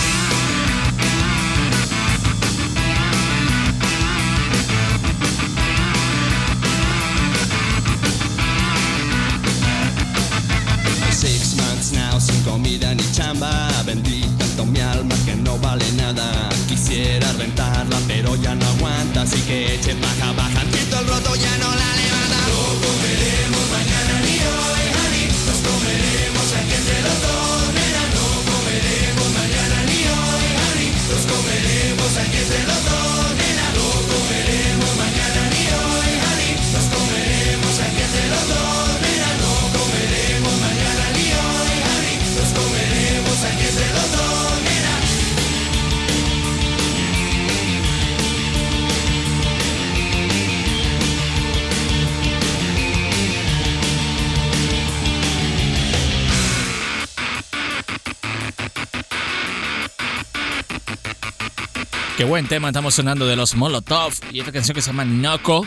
Buen 62.38 62.46
tema 62.46 62.68
estamos 62.68 62.94
sonando 62.94 63.26
de 63.26 63.34
los 63.34 63.56
Molotov 63.56 64.12
y 64.30 64.38
esta 64.38 64.52
canción 64.52 64.72
que 64.72 64.80
se 64.80 64.90
llama 64.90 65.04
Noco. 65.04 65.66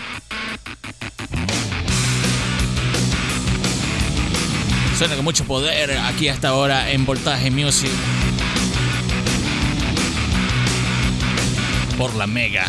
Suena 4.97 5.17
con 5.17 5.25
mucho 5.25 5.43
poder 5.43 5.97
aquí 5.97 6.29
hasta 6.29 6.47
ahora 6.47 6.89
en 6.91 7.05
Voltaje 7.05 7.51
Music. 7.51 7.91
Por 11.97 12.15
la 12.15 12.25
Mega. 12.25 12.65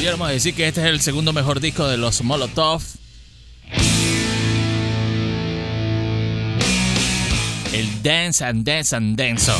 Pudiéramos 0.00 0.30
decir 0.30 0.54
que 0.54 0.66
este 0.66 0.80
es 0.80 0.86
el 0.86 0.98
segundo 1.02 1.34
mejor 1.34 1.60
disco 1.60 1.86
de 1.86 1.98
los 1.98 2.22
Molotov. 2.22 2.80
El 7.70 8.02
Dance 8.02 8.42
and 8.42 8.64
Dance 8.64 8.96
and 8.96 9.18
Dance. 9.18 9.52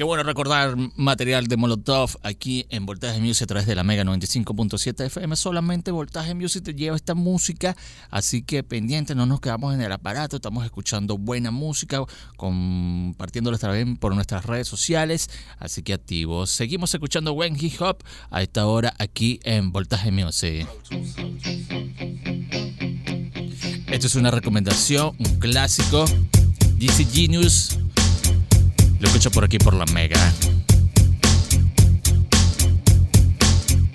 Qué 0.00 0.04
bueno 0.04 0.22
recordar 0.22 0.76
material 0.96 1.46
de 1.46 1.58
Molotov 1.58 2.16
aquí 2.22 2.64
en 2.70 2.86
Voltaje 2.86 3.20
Music 3.20 3.42
a 3.42 3.46
través 3.48 3.66
de 3.66 3.74
la 3.74 3.84
Mega 3.84 4.02
95.7 4.02 5.04
FM. 5.04 5.36
Solamente 5.36 5.90
Voltaje 5.90 6.32
Music 6.34 6.64
te 6.64 6.72
lleva 6.72 6.96
esta 6.96 7.14
música, 7.14 7.76
así 8.08 8.40
que 8.40 8.62
pendiente, 8.62 9.14
no 9.14 9.26
nos 9.26 9.42
quedamos 9.42 9.74
en 9.74 9.82
el 9.82 9.92
aparato, 9.92 10.36
estamos 10.36 10.64
escuchando 10.64 11.18
buena 11.18 11.50
música, 11.50 12.02
compartiéndola 12.38 13.58
también 13.58 13.98
por 13.98 14.14
nuestras 14.14 14.46
redes 14.46 14.68
sociales, 14.68 15.28
así 15.58 15.82
que 15.82 15.92
activos. 15.92 16.48
Seguimos 16.48 16.94
escuchando 16.94 17.34
buen 17.34 17.54
hip 17.62 17.78
hop 17.82 17.98
a 18.30 18.40
esta 18.40 18.66
hora 18.66 18.94
aquí 18.98 19.38
en 19.42 19.70
Voltaje 19.70 20.10
Music. 20.10 20.66
Esto 23.86 24.06
es 24.06 24.14
una 24.14 24.30
recomendación, 24.30 25.14
un 25.18 25.38
clásico. 25.38 26.06
DC 26.78 27.04
Genius. 27.12 27.78
Lo 29.00 29.06
escucho 29.06 29.30
por 29.30 29.44
aquí 29.44 29.58
por 29.58 29.72
la 29.72 29.86
Mega. 29.86 30.20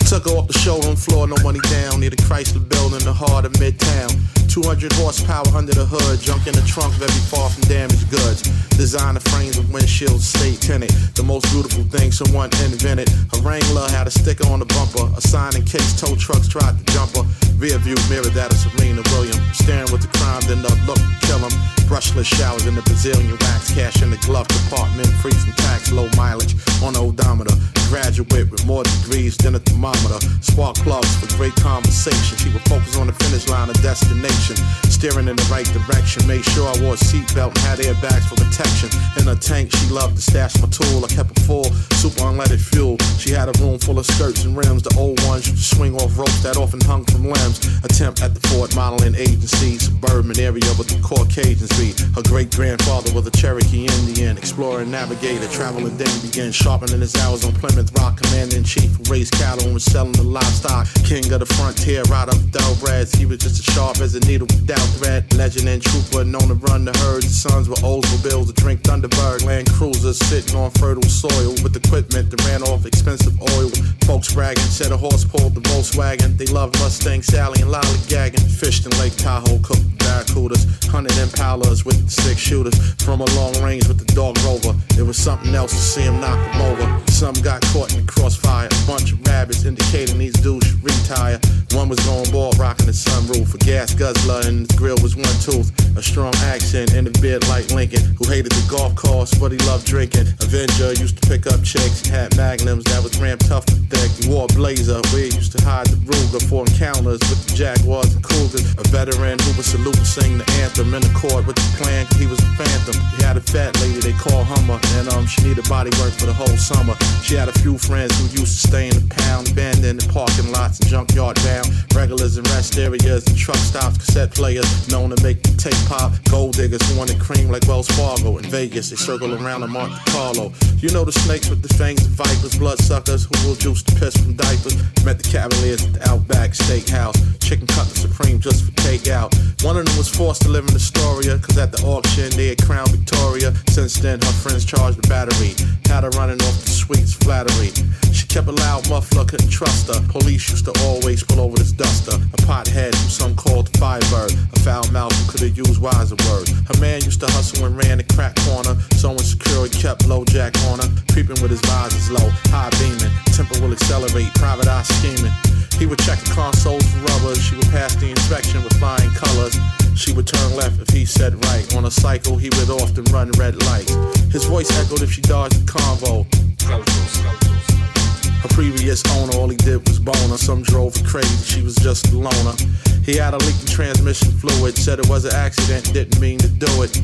Took 0.09 0.25
her 0.25 0.37
off 0.37 0.47
the 0.47 0.57
showroom 0.57 0.95
floor, 0.95 1.27
no 1.27 1.35
money 1.43 1.59
down, 1.69 1.99
near 1.99 2.09
the 2.09 2.15
Chrysler 2.15 2.67
building, 2.69 3.05
the 3.05 3.13
heart 3.13 3.45
of 3.45 3.53
Midtown. 3.53 4.09
200 4.49 4.93
horsepower 4.93 5.45
under 5.53 5.73
the 5.73 5.85
hood, 5.85 6.19
junk 6.21 6.47
in 6.47 6.53
the 6.53 6.61
trunk 6.65 6.93
very 6.95 7.11
far 7.29 7.49
from 7.49 7.61
damaged 7.69 8.09
goods. 8.09 8.41
Designer 8.77 9.19
frames 9.19 9.57
with 9.57 9.69
windshield 9.69 10.21
state 10.21 10.61
tinted. 10.61 10.89
The 11.13 11.23
most 11.23 11.45
beautiful 11.51 11.83
thing 11.83 12.11
someone 12.11 12.49
invented. 12.65 13.09
A 13.33 13.41
Wrangler 13.45 13.89
had 13.89 14.07
a 14.07 14.11
sticker 14.11 14.47
on 14.47 14.59
the 14.59 14.65
bumper, 14.65 15.05
a 15.17 15.21
sign 15.21 15.55
in 15.55 15.65
case 15.65 15.99
tow 15.99 16.15
trucks 16.15 16.47
tried 16.47 16.77
to 16.79 16.83
jump 16.93 17.13
her. 17.17 17.25
Rear 17.57 17.77
view 17.77 17.97
mirror 18.09 18.31
that 18.33 18.49
of 18.49 18.57
Serena 18.57 19.03
Williams. 19.13 19.41
Staring 19.53 19.91
with 19.91 20.01
the 20.01 20.11
crime, 20.17 20.41
then 20.49 20.61
the 20.61 20.73
look 20.89 21.01
kill 21.21 21.45
him. 21.45 21.53
Brushless 21.95 22.25
showers 22.25 22.65
in 22.65 22.75
the 22.75 22.81
Brazilian 22.81 23.37
wax, 23.39 23.73
cash 23.73 24.01
in 24.01 24.11
the 24.11 24.17
glove 24.17 24.49
compartment, 24.49 25.07
free 25.23 25.31
from 25.31 25.53
tax, 25.53 25.93
low 25.93 26.09
mileage 26.17 26.53
on 26.83 26.91
the 26.91 26.99
odometer. 26.99 27.55
Graduate 27.89 28.51
with 28.51 28.65
more 28.65 28.83
degrees 28.83 29.37
than 29.37 29.55
a 29.55 29.59
thermometer. 29.59 30.19
Spark 30.41 30.75
plugs 30.77 31.15
for 31.15 31.27
great 31.37 31.55
conversation. 31.55 32.37
She 32.37 32.49
would 32.49 32.63
focus 32.67 32.97
on 32.97 33.07
the 33.07 33.13
finish 33.13 33.47
line 33.47 33.69
of 33.69 33.79
destination. 33.81 34.55
Steering 34.89 35.27
in 35.27 35.35
the 35.35 35.47
right 35.51 35.65
direction. 35.71 36.25
Made 36.27 36.43
sure 36.45 36.67
I 36.67 36.75
wore 36.81 36.95
a 36.95 36.97
seatbelt 36.97 37.55
and 37.55 37.57
had 37.59 37.79
airbags 37.79 38.27
for 38.27 38.35
protection. 38.35 38.89
In 39.21 39.27
a 39.27 39.35
tank, 39.35 39.71
she 39.75 39.87
loved 39.93 40.17
to 40.17 40.21
stash 40.21 40.59
my 40.61 40.67
tool. 40.67 41.05
I 41.05 41.07
kept 41.07 41.31
it 41.31 41.39
full, 41.43 41.65
super 42.01 42.25
unleaded 42.25 42.59
fuel. 42.59 42.97
She 43.17 43.31
had 43.31 43.49
a 43.49 43.55
room 43.61 43.79
full 43.79 43.99
of 43.99 44.05
skirts 44.05 44.43
and 44.43 44.57
rims. 44.57 44.83
The 44.83 44.95
old 44.97 45.21
ones 45.25 45.47
used 45.47 45.69
to 45.69 45.75
swing 45.75 45.95
off 45.95 46.17
ropes 46.17 46.41
that 46.43 46.57
often 46.57 46.81
hung 46.81 47.05
from 47.05 47.29
limbs. 47.29 47.61
Attempt 47.83 48.21
at 48.21 48.33
the 48.33 48.41
Ford 48.49 48.75
modeling 48.75 49.15
agency, 49.15 49.77
suburban 49.77 50.39
area 50.39 50.67
with 50.77 50.89
the 50.89 50.99
Caucasians 51.01 51.71
be. 51.77 51.93
Her 52.15 52.23
great 52.23 52.51
grandfather 52.51 53.13
was 53.13 53.27
a 53.27 53.31
Cherokee 53.31 53.87
Indian, 54.01 54.37
explorer, 54.37 54.85
navigator, 54.85 55.47
traveling 55.49 55.95
then 55.97 56.11
began 56.21 56.51
sharpening 56.51 56.99
his 56.99 57.15
hours 57.17 57.45
on 57.45 57.53
Rock, 57.75 58.21
commander 58.21 58.55
in 58.55 58.63
chief 58.63 58.95
raised 59.09 59.33
cattle 59.33 59.65
and 59.65 59.73
was 59.73 59.83
selling 59.83 60.13
the 60.13 60.23
livestock. 60.23 60.87
King 61.03 61.29
of 61.33 61.39
the 61.39 61.45
frontier, 61.45 62.03
right 62.03 62.27
up 62.27 62.39
thoroughbreds. 62.55 63.11
He 63.13 63.25
was 63.25 63.39
just 63.39 63.59
as 63.59 63.65
sharp 63.75 63.99
as 63.99 64.15
a 64.15 64.21
needle 64.21 64.47
without 64.47 64.87
thread. 64.95 65.27
Legend 65.35 65.67
and 65.67 65.83
trooper, 65.83 66.23
known 66.23 66.47
to 66.47 66.55
run 66.55 66.85
the 66.85 66.95
herds. 66.99 67.25
His 67.25 67.41
sons 67.41 67.67
were 67.67 67.75
Oldsmobile 67.83 68.47
to 68.47 68.53
drink 68.53 68.81
Thunderbird. 68.83 69.43
Land 69.43 69.69
cruisers 69.71 70.17
sitting 70.19 70.55
on 70.55 70.71
fertile 70.71 71.03
soil 71.03 71.51
with 71.63 71.75
equipment 71.75 72.31
that 72.31 72.41
ran 72.45 72.63
off 72.63 72.85
expensive 72.85 73.35
oil. 73.57 73.69
Folks 74.07 74.33
bragging, 74.33 74.63
said 74.63 74.93
a 74.93 74.97
horse 74.97 75.25
pulled 75.25 75.53
the 75.53 75.61
Volkswagen. 75.61 76.37
They 76.37 76.45
loved 76.45 76.79
Mustang, 76.79 77.23
Sally, 77.23 77.61
and 77.61 77.71
lollygagging. 77.71 78.39
Fished 78.57 78.85
in 78.85 78.97
Lake 78.99 79.17
Tahoe, 79.17 79.59
cooked 79.59 79.97
barracudas. 79.99 80.63
Hunted 80.87 81.11
impalas 81.19 81.83
with 81.83 82.09
six 82.09 82.39
shooters. 82.39 82.77
From 83.03 83.19
a 83.19 83.25
long 83.35 83.53
range 83.61 83.87
with 83.89 83.99
the 83.99 84.13
dog 84.15 84.37
rover. 84.45 84.73
It 84.97 85.03
was 85.03 85.17
something 85.17 85.53
else 85.53 85.71
to 85.71 85.77
see 85.77 86.03
him 86.03 86.21
knock 86.21 86.39
them 86.53 86.61
over. 86.61 87.11
Some 87.11 87.35
got 87.35 87.64
caught 87.71 87.93
in 87.93 88.05
the 88.05 88.11
crossfire. 88.11 88.67
A 88.67 88.87
bunch 88.87 89.11
of 89.11 89.25
rabbits 89.27 89.65
indicating 89.65 90.17
these 90.17 90.33
dudes 90.33 90.67
should 90.67 90.83
retire. 90.83 91.39
One 91.71 91.89
was 91.89 91.99
going 92.05 92.29
bald, 92.31 92.57
rocking 92.57 92.85
the 92.85 92.93
sunroof. 92.93 93.53
A 93.53 93.57
gas 93.57 93.93
guzzler 93.93 94.41
and 94.45 94.67
his 94.67 94.77
grill 94.77 94.97
was 95.01 95.15
one 95.15 95.37
tooth. 95.41 95.71
A 95.97 96.03
strong 96.03 96.33
accent 96.51 96.93
and 96.93 97.07
a 97.07 97.13
beard 97.19 97.47
like 97.47 97.71
Lincoln. 97.71 98.03
Who 98.19 98.25
hated 98.27 98.51
the 98.51 98.65
golf 98.69 98.95
course, 98.95 99.33
but 99.33 99.51
he 99.51 99.57
loved 99.65 99.85
drinking. 99.85 100.27
Avenger 100.41 100.93
used 100.93 101.21
to 101.21 101.29
pick 101.29 101.47
up 101.47 101.63
chicks. 101.63 102.05
Had 102.05 102.35
magnums 102.37 102.83
that 102.85 103.03
was 103.03 103.17
ramped 103.19 103.47
tough 103.47 103.67
and 103.69 103.89
thick. 103.89 104.11
He 104.19 104.29
wore 104.29 104.45
a 104.45 104.53
blazer 104.53 105.01
he 105.15 105.31
used 105.31 105.57
to 105.57 105.63
hide 105.63 105.87
the 105.87 105.97
Ruger 106.05 106.41
for 106.49 106.67
encounters 106.67 107.19
with 107.29 107.47
the 107.47 107.55
Jaguars 107.55 108.13
and 108.13 108.23
Cougars. 108.23 108.63
A 108.77 108.83
veteran 108.91 109.39
who 109.39 109.51
would 109.55 109.65
salute 109.65 109.97
and 109.97 110.07
sing 110.07 110.37
the 110.37 110.47
anthem 110.61 110.93
in 110.93 111.03
accord 111.11 111.47
with 111.47 111.55
the 111.55 111.69
plan. 111.79 112.05
He 112.19 112.27
was 112.27 112.39
a 112.39 112.49
phantom. 112.59 112.99
He 113.17 113.23
had 113.23 113.37
a 113.37 113.41
fat 113.41 113.73
lady 113.81 113.99
they 113.99 114.13
call 114.13 114.43
Hummer, 114.43 114.79
and 114.99 115.09
um 115.13 115.25
she 115.25 115.41
needed 115.43 115.67
body 115.67 115.91
work 116.01 116.13
for 116.13 116.25
the 116.25 116.33
whole 116.33 116.57
summer. 116.57 116.95
She 117.23 117.35
had 117.35 117.49
a 117.49 117.54
few 117.59 117.77
friends 117.77 118.17
who 118.17 118.25
used 118.39 118.61
to 118.61 118.67
stay 118.67 118.87
in 118.87 118.95
the 118.95 119.15
pound, 119.15 119.53
bend 119.55 119.83
in 119.85 119.97
the 119.97 120.07
parking 120.11 120.51
lots 120.51 120.79
and 120.79 120.89
junkyard 120.89 121.37
down. 121.37 121.65
Regulars 121.93 122.37
and 122.37 122.47
rest 122.49 122.77
areas 122.77 123.27
and 123.27 123.37
truck 123.37 123.57
stops, 123.57 123.97
cassette 123.97 124.33
players 124.33 124.89
known 124.89 125.09
to 125.09 125.23
make 125.23 125.41
the 125.43 125.55
tape 125.57 125.77
pop. 125.87 126.11
Gold 126.29 126.55
diggers 126.55 126.81
who 126.89 126.97
wanted 126.97 127.19
cream 127.19 127.49
like 127.49 127.67
Wells 127.67 127.87
Fargo. 127.87 128.37
In 128.37 128.45
Vegas, 128.45 128.89
they 128.89 128.95
circle 128.95 129.33
around 129.33 129.63
in 129.63 129.71
Monte 129.71 129.95
Carlo. 130.11 130.51
You 130.77 130.89
know 130.91 131.03
the 131.03 131.11
snakes 131.11 131.49
with 131.49 131.61
the 131.61 131.73
fangs 131.75 132.05
and 132.05 132.15
vipers, 132.15 132.57
bloodsuckers 132.57 133.25
who 133.25 133.47
will 133.47 133.55
juice 133.55 133.83
the 133.83 133.97
piss 133.99 134.15
from 134.17 134.33
diapers. 134.33 134.75
Met 135.03 135.19
the 135.19 135.29
Cavaliers 135.29 135.83
at 135.85 135.93
the 135.93 136.09
Outback 136.09 136.51
Steakhouse. 136.51 137.17
Chicken 137.41 137.67
cutlet 137.67 137.97
supreme 137.97 138.39
just 138.39 138.65
for 138.65 138.71
takeout. 138.81 139.33
One 139.63 139.77
of 139.77 139.85
them 139.85 139.97
was 139.97 140.09
forced 140.09 140.41
to 140.43 140.49
live 140.49 140.67
in 140.67 140.75
Astoria, 140.75 141.37
cause 141.39 141.57
at 141.57 141.71
the 141.71 141.81
auction 141.85 142.29
they 142.37 142.49
had 142.49 142.61
crowned 142.63 142.89
Victoria. 142.89 143.53
Since 143.69 143.99
then, 143.99 144.19
her 144.21 144.35
friends 144.41 144.65
charged 144.65 145.01
the 145.01 145.07
battery. 145.07 145.53
Had 145.85 146.03
her 146.03 146.09
running 146.11 146.41
off 146.41 146.57
the 146.61 146.69
sweets 146.69 147.15
flattery. 147.45 147.71
She 148.13 148.27
kept 148.27 148.47
a 148.47 148.51
loud 148.51 148.89
muffler, 148.89 149.25
couldn't 149.25 149.49
trust 149.49 149.87
her. 149.87 150.01
Police 150.09 150.49
used 150.49 150.65
to 150.65 150.73
always 150.83 151.23
pull 151.23 151.39
over 151.39 151.57
this 151.57 151.71
duster. 151.71 152.15
A 152.15 152.37
pothead 152.47 152.93
who 152.95 153.09
some 153.09 153.35
called 153.35 153.69
Firebird. 153.77 154.33
A 154.53 154.59
foul 154.59 154.87
mouth 154.91 155.13
who 155.13 155.31
could 155.31 155.41
have 155.41 155.57
used 155.57 155.81
wiser 155.81 156.15
words. 156.29 156.51
Her 156.67 156.79
man 156.79 157.03
used 157.03 157.19
to 157.21 157.27
hustle 157.27 157.65
and 157.65 157.77
ran 157.77 157.97
the 157.97 158.03
crack 158.15 158.35
corner. 158.47 158.79
So 158.97 159.11
insecure 159.11 159.63
he 159.65 159.69
kept 159.69 160.07
low 160.07 160.23
jack 160.25 160.53
on 160.69 160.79
her. 160.79 160.89
Creeping 161.11 161.41
with 161.41 161.51
his 161.51 161.61
visors 161.61 162.09
low, 162.11 162.29
high 162.51 162.69
beaming. 162.79 163.13
Temper 163.33 163.59
will 163.61 163.73
accelerate, 163.73 164.33
private 164.35 164.67
eye 164.67 164.83
scheming. 164.83 165.33
He 165.77 165.85
would 165.85 165.99
check 165.99 166.19
the 166.19 166.31
consoles 166.31 166.85
for 166.87 166.99
rubbers. 167.11 167.41
She 167.41 167.55
would 167.55 167.67
pass 167.67 167.95
the 167.95 168.09
inspection 168.09 168.63
with 168.63 168.73
flying 168.79 169.11
colors. 169.11 169.57
She 169.95 170.13
would 170.13 170.27
turn 170.27 170.55
left 170.55 170.79
if 170.81 170.89
he 170.89 171.05
said 171.05 171.35
right. 171.45 171.65
On 171.75 171.85
a 171.85 171.91
cycle, 171.91 172.37
he 172.37 172.49
would 172.49 172.69
often 172.69 173.03
run 173.05 173.31
red 173.31 173.61
lights. 173.63 173.93
His 174.31 174.45
voice 174.45 174.71
echoed 174.79 175.01
if 175.01 175.11
she 175.11 175.21
dodged 175.21 175.55
the 175.55 175.71
convo. 175.71 176.25
Her 176.65 178.49
previous 178.49 179.03
owner, 179.15 179.35
all 179.37 179.47
he 179.49 179.55
did 179.55 179.87
was 179.87 179.99
bone 179.99 180.15
her. 180.29 180.37
Some 180.37 180.63
drove 180.63 180.95
her 180.95 181.07
crazy, 181.07 181.43
she 181.43 181.61
was 181.61 181.75
just 181.75 182.11
a 182.11 182.17
loner. 182.17 182.55
He 183.03 183.15
had 183.17 183.33
a 183.33 183.37
leaking 183.37 183.67
transmission 183.67 184.31
fluid, 184.31 184.75
said 184.75 184.99
it 184.99 185.07
was 185.07 185.25
an 185.25 185.33
accident, 185.35 185.93
didn't 185.93 186.19
mean 186.19 186.39
to 186.39 186.47
do 186.47 186.81
it. 186.81 186.99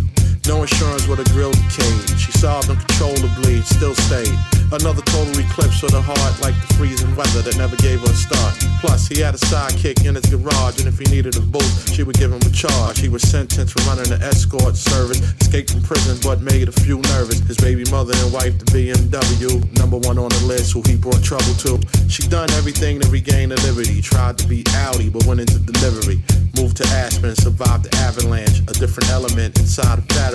No 0.47 0.63
insurance 0.63 1.08
with 1.08 1.19
a 1.19 1.27
grill 1.34 1.51
decayed. 1.51 2.17
She 2.17 2.32
solved 2.32 2.69
uncontrollably, 2.69 3.62
still 3.62 3.93
stayed. 3.93 4.34
Another 4.71 5.01
total 5.04 5.38
eclipse 5.38 5.84
of 5.84 5.91
the 5.91 6.01
heart, 6.01 6.34
like 6.41 6.56
the 6.56 6.73
freezing 6.75 7.13
weather 7.15 7.41
that 7.43 7.58
never 7.58 7.75
gave 7.75 7.99
her 8.01 8.10
a 8.10 8.15
start. 8.15 8.56
Plus, 8.80 9.08
he 9.08 9.19
had 9.19 9.36
a 9.36 9.38
sidekick 9.38 10.06
in 10.06 10.15
his 10.15 10.25
garage, 10.25 10.80
and 10.80 10.88
if 10.88 10.97
he 10.97 11.06
needed 11.13 11.36
a 11.36 11.41
boost, 11.41 11.93
she 11.93 12.04
would 12.04 12.17
give 12.17 12.32
him 12.32 12.41
a 12.41 12.49
charge. 12.49 12.97
He 12.97 13.10
was 13.10 13.21
sentenced 13.21 13.77
for 13.77 13.84
running 13.86 14.12
an 14.12 14.21
escort 14.23 14.75
service, 14.75 15.19
escaped 15.41 15.71
from 15.71 15.84
prison, 15.84 16.17
but 16.23 16.41
made 16.41 16.69
a 16.69 16.71
few 16.71 16.97
nervous. 17.13 17.39
His 17.45 17.58
baby 17.58 17.84
mother 17.91 18.13
and 18.15 18.34
wife, 18.34 18.58
the 18.58 18.65
BMW, 18.71 19.62
number 19.77 19.97
one 19.97 20.17
on 20.17 20.30
the 20.30 20.43
list, 20.47 20.73
who 20.73 20.82
he 20.88 20.95
brought 20.95 21.21
trouble 21.21 21.54
to. 21.67 21.77
She 22.10 22.25
done 22.27 22.49
everything 22.58 22.99
to 23.01 23.08
regain 23.10 23.49
the 23.49 23.60
liberty. 23.62 24.01
Tried 24.01 24.39
to 24.39 24.47
be 24.47 24.63
Audi, 24.88 25.10
but 25.10 25.25
went 25.25 25.41
into 25.41 25.60
delivery. 25.60 26.23
Moved 26.56 26.77
to 26.77 26.88
Aspen, 26.95 27.36
survived 27.36 27.86
the 27.86 27.95
avalanche. 27.97 28.60
A 28.71 28.73
different 28.80 29.10
element 29.12 29.60
inside 29.60 29.99
of 29.99 30.06
Fat 30.15 30.31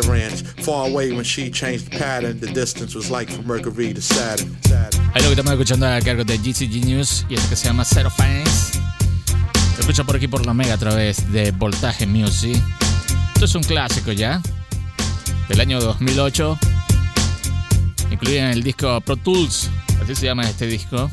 Ahí 5.15 5.23
lo 5.23 5.29
que 5.29 5.31
estamos 5.31 5.53
escuchando 5.53 5.87
a 5.87 6.01
cargo 6.01 6.25
de 6.25 6.39
GCG 6.39 6.85
News 6.85 7.27
y 7.29 7.35
este 7.35 7.49
que 7.49 7.57
se 7.57 7.67
llama 7.67 7.85
Zero 7.85 8.11
Fans. 8.11 8.81
Lo 9.75 9.81
escucha 9.81 10.05
por 10.05 10.17
aquí 10.17 10.29
por 10.29 10.45
la 10.45 10.55
Mega 10.55 10.75
a 10.75 10.79
través 10.79 11.31
de 11.33 11.51
Voltaje 11.53 12.07
Music. 12.07 12.63
Esto 13.35 13.45
es 13.45 13.55
un 13.55 13.63
clásico 13.63 14.13
ya, 14.13 14.41
del 15.49 15.61
año 15.61 15.81
2008. 15.81 16.59
Incluido 18.11 18.41
en 18.41 18.51
el 18.51 18.63
disco 18.63 19.01
Pro 19.01 19.17
Tools, 19.17 19.71
así 20.03 20.15
se 20.15 20.27
llama 20.27 20.49
este 20.49 20.67
disco. 20.67 21.11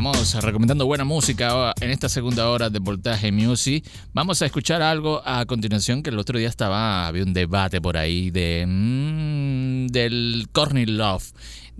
Estamos 0.00 0.32
recomendando 0.42 0.86
buena 0.86 1.04
música 1.04 1.74
en 1.78 1.90
esta 1.90 2.08
segunda 2.08 2.48
hora 2.48 2.70
de 2.70 2.78
Voltaje 2.78 3.30
Music. 3.30 3.84
Vamos 4.14 4.40
a 4.40 4.46
escuchar 4.46 4.80
algo 4.80 5.20
a 5.26 5.44
continuación 5.44 6.02
que 6.02 6.08
el 6.08 6.18
otro 6.18 6.38
día 6.38 6.48
estaba, 6.48 7.06
había 7.06 7.22
un 7.22 7.34
debate 7.34 7.82
por 7.82 7.98
ahí 7.98 8.30
de 8.30 8.64
mm, 8.66 9.88
del 9.88 10.48
Courtney 10.52 10.86
Love 10.86 11.30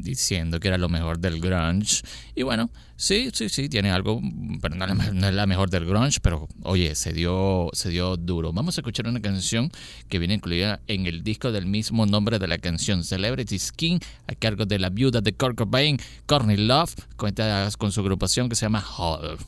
diciendo 0.02 0.60
que 0.60 0.68
era 0.68 0.78
lo 0.78 0.88
mejor 0.88 1.18
del 1.18 1.40
grunge. 1.40 2.02
Y 2.34 2.42
bueno, 2.42 2.70
sí, 2.96 3.30
sí, 3.32 3.48
sí, 3.48 3.68
tiene 3.68 3.90
algo, 3.90 4.20
pero 4.60 4.74
no, 4.76 4.84
es 4.84 5.34
la- 5.34 5.46
mejor 5.46 5.70
del 5.70 5.84
grunge, 5.86 6.20
pero 6.20 6.48
oye, 6.62 6.94
se 6.94 7.12
dio, 7.12 7.68
se 7.72 7.88
dio 7.90 8.16
duro. 8.16 8.52
Vamos 8.52 8.76
a 8.76 8.80
escuchar 8.80 9.08
una 9.08 9.20
canción 9.20 9.70
que 10.08 10.18
viene 10.18 10.34
incluida 10.34 10.80
en 10.86 11.06
el 11.06 11.22
disco 11.22 11.52
del 11.52 11.66
mismo 11.66 12.06
nombre 12.06 12.38
de 12.38 12.46
la 12.48 12.58
canción, 12.58 13.04
Celebrity 13.04 13.58
Skin, 13.58 13.98
a 14.26 14.34
cargo 14.34 14.66
de 14.66 14.78
la 14.78 14.90
viuda 14.90 15.20
de 15.20 15.32
Kurt 15.32 15.56
Cobain, 15.56 15.98
Courtney 16.26 16.56
Love, 16.56 16.94
cuenta 17.16 17.68
con 17.78 17.92
su 17.92 18.00
agrupación 18.00 18.48
que 18.48 18.54
se 18.56 18.66
llama 18.66 18.84
Hall. 18.98 19.38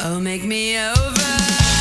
Oh, 0.00 0.20
make 0.20 0.44
me 0.46 0.78
over. 0.78 1.77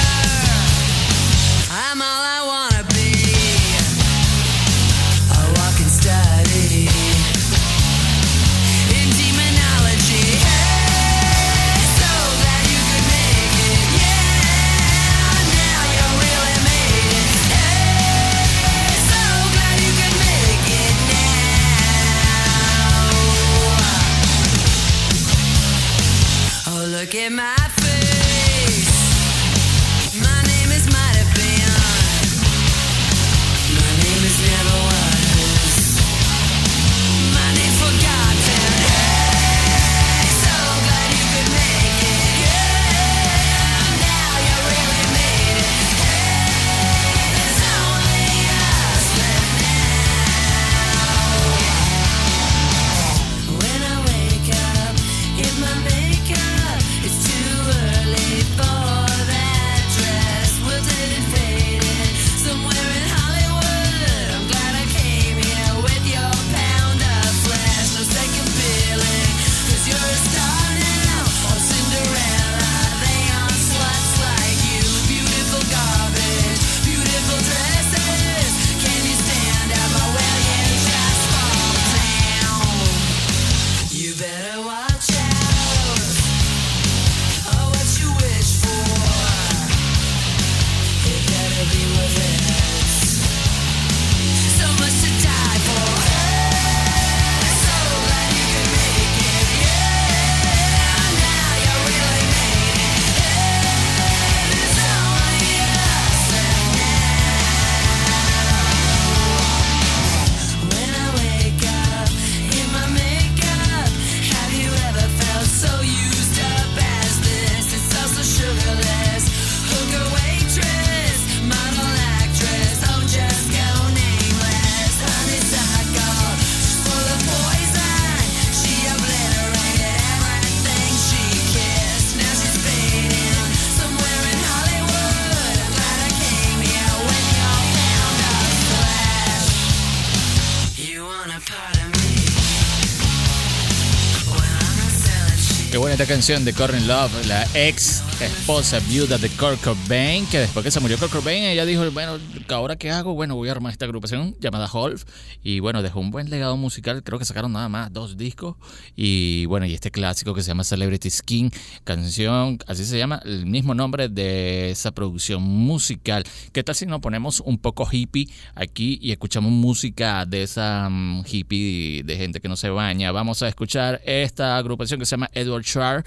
Esta 145.99 146.13
canción 146.13 146.45
de 146.45 146.53
Courtney 146.53 146.83
Love, 146.83 147.25
la 147.25 147.47
ex 147.55 148.03
esposa 148.25 148.79
viuda 148.89 149.17
de 149.17 149.29
Kurt 149.29 149.61
Cobain, 149.61 150.25
que 150.27 150.39
después 150.39 150.63
que 150.63 150.71
se 150.71 150.79
murió 150.79 150.97
Kurt 150.97 151.11
Cobain, 151.11 151.43
ella 151.43 151.65
dijo, 151.65 151.89
bueno, 151.91 152.17
¿ahora 152.49 152.75
qué 152.75 152.89
hago? 152.89 153.13
Bueno, 153.13 153.35
voy 153.35 153.49
a 153.49 153.51
armar 153.51 153.71
esta 153.71 153.85
agrupación 153.85 154.35
llamada 154.39 154.67
Holf, 154.71 155.03
y 155.43 155.59
bueno, 155.59 155.83
dejó 155.83 155.99
un 155.99 156.09
buen 156.09 156.29
legado 156.29 156.57
musical, 156.57 157.03
creo 157.03 157.19
que 157.19 157.25
sacaron 157.25 157.53
nada 157.53 157.69
más 157.69 157.93
dos 157.93 158.17
discos, 158.17 158.55
y 158.95 159.45
bueno, 159.45 159.67
y 159.67 159.73
este 159.73 159.91
clásico 159.91 160.33
que 160.33 160.41
se 160.41 160.47
llama 160.47 160.63
Celebrity 160.63 161.09
Skin, 161.09 161.51
canción, 161.83 162.57
así 162.65 162.85
se 162.85 162.97
llama, 162.97 163.21
el 163.23 163.45
mismo 163.45 163.75
nombre 163.75 164.09
de 164.09 164.71
esa 164.71 164.91
producción 164.91 165.43
musical. 165.43 166.23
¿Qué 166.53 166.63
tal 166.63 166.75
si 166.75 166.85
nos 166.85 167.01
ponemos 167.01 167.41
un 167.41 167.59
poco 167.59 167.87
hippie 167.91 168.27
aquí 168.55 168.97
y 169.01 169.11
escuchamos 169.11 169.51
música 169.51 170.25
de 170.25 170.43
esa 170.43 170.89
mm, 170.89 171.23
hippie 171.29 172.03
de 172.03 172.17
gente 172.17 172.39
que 172.39 172.49
no 172.49 172.55
se 172.55 172.69
baña? 172.69 173.11
Vamos 173.11 173.43
a 173.43 173.47
escuchar 173.47 174.01
esta 174.05 174.57
agrupación 174.57 174.99
que 174.99 175.05
se 175.05 175.11
llama 175.11 175.29
Edward 175.33 175.63
Char 175.63 176.03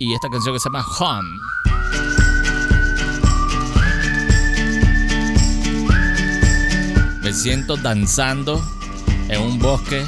y 0.00 0.14
esta 0.14 0.30
canción 0.30 0.54
que 0.54 0.58
se 0.58 0.64
llama 0.64 0.84
Home. 0.98 1.38
Me 7.22 7.32
siento 7.34 7.76
danzando 7.76 8.60
en 9.28 9.40
un 9.42 9.58
bosque 9.58 10.04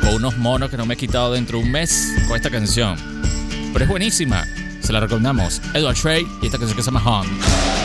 con 0.00 0.14
unos 0.14 0.38
monos 0.38 0.70
que 0.70 0.78
no 0.78 0.86
me 0.86 0.94
he 0.94 0.96
quitado 0.96 1.32
dentro 1.32 1.58
de 1.58 1.64
un 1.64 1.70
mes 1.70 2.14
con 2.26 2.36
esta 2.36 2.50
canción. 2.50 2.96
Pero 3.74 3.84
es 3.84 3.90
buenísima. 3.90 4.42
Se 4.80 4.92
la 4.92 5.00
recomendamos. 5.00 5.60
Edward 5.74 5.96
Trey 5.96 6.26
y 6.40 6.46
esta 6.46 6.58
canción 6.58 6.76
que 6.76 6.82
se 6.82 6.90
llama 6.90 7.02
Home. 7.04 7.75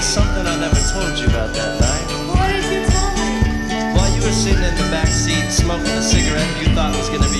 There's 0.00 0.14
something 0.14 0.46
I 0.46 0.56
never 0.56 0.80
told 0.88 1.12
you 1.20 1.28
about 1.28 1.52
that 1.52 1.76
night. 1.76 2.08
What 2.32 2.48
did 2.48 2.64
you 2.72 2.88
tell 2.88 3.12
me? 3.20 3.92
While 3.92 4.08
you 4.16 4.24
were 4.24 4.32
sitting 4.32 4.64
in 4.64 4.74
the 4.74 4.88
back 4.88 5.08
seat 5.08 5.52
smoking 5.52 5.92
a 5.92 6.00
cigarette 6.00 6.48
you 6.56 6.72
thought 6.72 6.96
was 6.96 7.10
gonna 7.10 7.28
be 7.28 7.39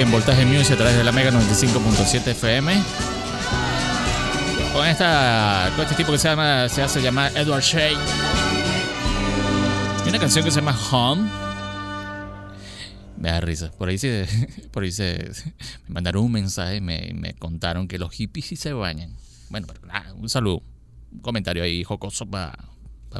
en 0.00 0.10
Voltaje 0.10 0.44
Music 0.44 0.72
a 0.72 0.76
través 0.76 0.96
de 0.96 1.04
la 1.04 1.10
Mega 1.10 1.30
95.7 1.30 2.26
FM. 2.28 2.82
Con, 4.74 4.86
esta, 4.86 5.72
con 5.74 5.84
este 5.84 5.94
tipo 5.96 6.12
que 6.12 6.18
se, 6.18 6.28
llama, 6.28 6.68
se 6.68 6.82
hace 6.82 7.00
llamar 7.00 7.32
Edward 7.34 7.62
Shea. 7.62 7.92
Y 10.04 10.08
una 10.08 10.18
canción 10.18 10.44
que 10.44 10.50
se 10.50 10.60
llama 10.60 10.78
Home. 10.90 11.30
Me 13.16 13.30
da 13.30 13.40
risa. 13.40 13.70
Por 13.70 13.88
ahí 13.88 13.96
se, 13.96 14.26
por 14.70 14.82
ahí 14.82 14.92
se, 14.92 15.30
me 15.88 15.94
mandaron 15.94 16.24
un 16.24 16.32
mensaje 16.32 16.76
y 16.76 16.80
me, 16.82 17.12
me 17.14 17.32
contaron 17.32 17.88
que 17.88 17.98
los 17.98 18.12
hippies 18.12 18.46
sí 18.46 18.56
se 18.56 18.74
bañan. 18.74 19.16
Bueno, 19.48 19.66
pero 19.66 19.86
nada, 19.86 20.12
un 20.12 20.28
saludo. 20.28 20.62
Un 21.10 21.20
comentario 21.20 21.62
ahí 21.62 21.84
jocoso 21.84 22.26
para 22.26 22.54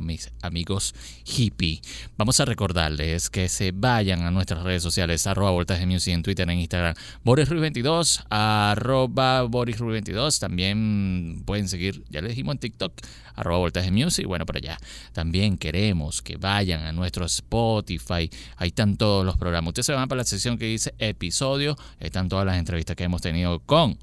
mis 0.01 0.31
amigos 0.43 0.95
hippie. 1.25 1.81
Vamos 2.17 2.41
a 2.41 2.45
recordarles 2.45 3.31
que 3.31 3.49
se 3.49 3.73
vayan 3.73 4.23
a 4.23 4.31
nuestras 4.31 4.63
redes 4.63 4.83
sociales, 4.83 5.27
arroba 5.27 5.51
voltaje 5.51 5.87
music 5.87 6.15
en 6.15 6.23
Twitter, 6.23 6.49
en 6.49 6.59
Instagram, 6.59 6.95
Boris 7.25 7.49
Ruiz 7.49 7.61
22, 7.61 8.25
arroba 8.31 9.43
Boris 9.43 9.79
Ruiz 9.79 9.93
22. 9.93 10.39
También 10.39 11.43
pueden 11.45 11.69
seguir, 11.69 12.05
ya 12.11 12.21
les 12.21 12.31
dijimos 12.31 12.55
en 12.55 12.59
TikTok, 12.59 12.93
arroba 13.35 13.59
voltaje 13.59 13.91
music. 13.91 14.27
Bueno, 14.27 14.47
por 14.47 14.57
allá. 14.57 14.79
También 15.13 15.59
queremos 15.59 16.23
que 16.23 16.37
vayan 16.37 16.83
a 16.83 16.93
nuestro 16.93 17.27
Spotify. 17.27 18.31
Ahí 18.57 18.69
están 18.69 18.97
todos 18.97 19.25
los 19.25 19.37
programas. 19.37 19.69
Ustedes 19.69 19.87
se 19.87 19.93
van 19.93 20.09
para 20.09 20.21
la 20.21 20.25
sección 20.25 20.59
que 20.59 20.67
dice 20.67 20.95
episodio. 20.99 21.77
Están 22.01 22.29
todas 22.29 22.47
las 22.47 22.57
entrevistas 22.57 22.97
que 22.97 23.05
hemos 23.05 23.23
tenido 23.23 23.61
con 23.61 23.99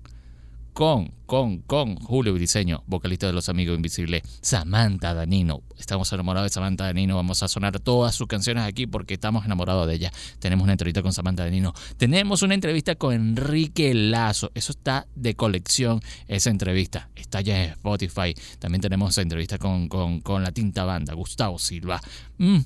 con, 0.74 1.12
con, 1.28 1.60
con 1.60 1.96
Julio 1.98 2.34
Briseño, 2.34 2.84
vocalista 2.88 3.28
de 3.28 3.34
Los 3.34 3.48
Amigos 3.48 3.76
Invisibles, 3.76 4.24
Samantha 4.42 5.14
Danino. 5.14 5.62
Estamos 5.78 6.12
enamorados 6.12 6.50
de 6.50 6.54
Samantha 6.54 6.86
Danino. 6.86 7.16
Vamos 7.16 7.44
a 7.44 7.48
sonar 7.48 7.80
todas 7.80 8.16
sus 8.16 8.28
canciones 8.28 8.64
aquí 8.64 8.88
porque 8.88 9.14
estamos 9.14 9.46
enamorados 9.46 9.88
de 9.88 9.94
ella. 9.94 10.12
Tenemos 10.40 10.64
una 10.64 10.74
entrevista 10.74 11.02
con 11.02 11.14
Samantha 11.14 11.44
Danino. 11.44 11.74
Tenemos 11.98 12.42
una 12.42 12.56
entrevista 12.56 12.96
con 12.96 13.14
Enrique 13.14 13.94
Lazo. 13.94 14.52
Eso 14.56 14.72
está 14.72 15.08
de 15.16 15.36
colección, 15.36 16.02
esa 16.28 16.50
entrevista. 16.50 17.10
Está 17.16 17.42
ya 17.42 17.64
en 17.64 17.72
Spotify. 17.72 18.34
También 18.60 18.82
tenemos 18.82 19.18
entrevista 19.18 19.58
con, 19.58 19.88
con, 19.88 20.22
con 20.22 20.44
la 20.44 20.52
tinta 20.52 20.84
banda, 20.86 21.14
Gustavo 21.14 21.60
Silva. 21.60 22.02
Mm, 22.40 22.60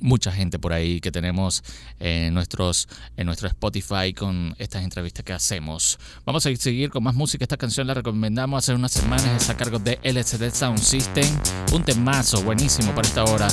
mucha 0.00 0.32
gente 0.32 0.58
por 0.58 0.72
ahí 0.72 1.00
que 1.00 1.10
tenemos 1.10 1.62
en, 1.98 2.34
nuestros, 2.34 2.88
en 3.16 3.26
nuestro 3.26 3.48
Spotify 3.48 4.12
con 4.12 4.54
estas 4.58 4.82
entrevistas 4.82 5.24
que 5.24 5.32
hacemos. 5.32 5.98
Vamos 6.24 6.44
a 6.46 6.56
seguir 6.56 6.90
con 6.90 7.02
más 7.02 7.14
música. 7.14 7.44
Esta 7.44 7.56
canción 7.56 7.86
la 7.86 7.94
recomendamos 7.94 8.64
hace 8.64 8.74
unas 8.74 8.92
semanas. 8.92 9.26
Es 9.42 9.50
a 9.50 9.56
cargo 9.56 9.78
de 9.78 9.98
LCD 10.02 10.52
Sound 10.52 10.78
System. 10.78 11.28
Un 11.72 11.84
temazo 11.84 12.42
buenísimo 12.42 12.94
para 12.94 13.08
esta 13.08 13.24
hora. 13.24 13.48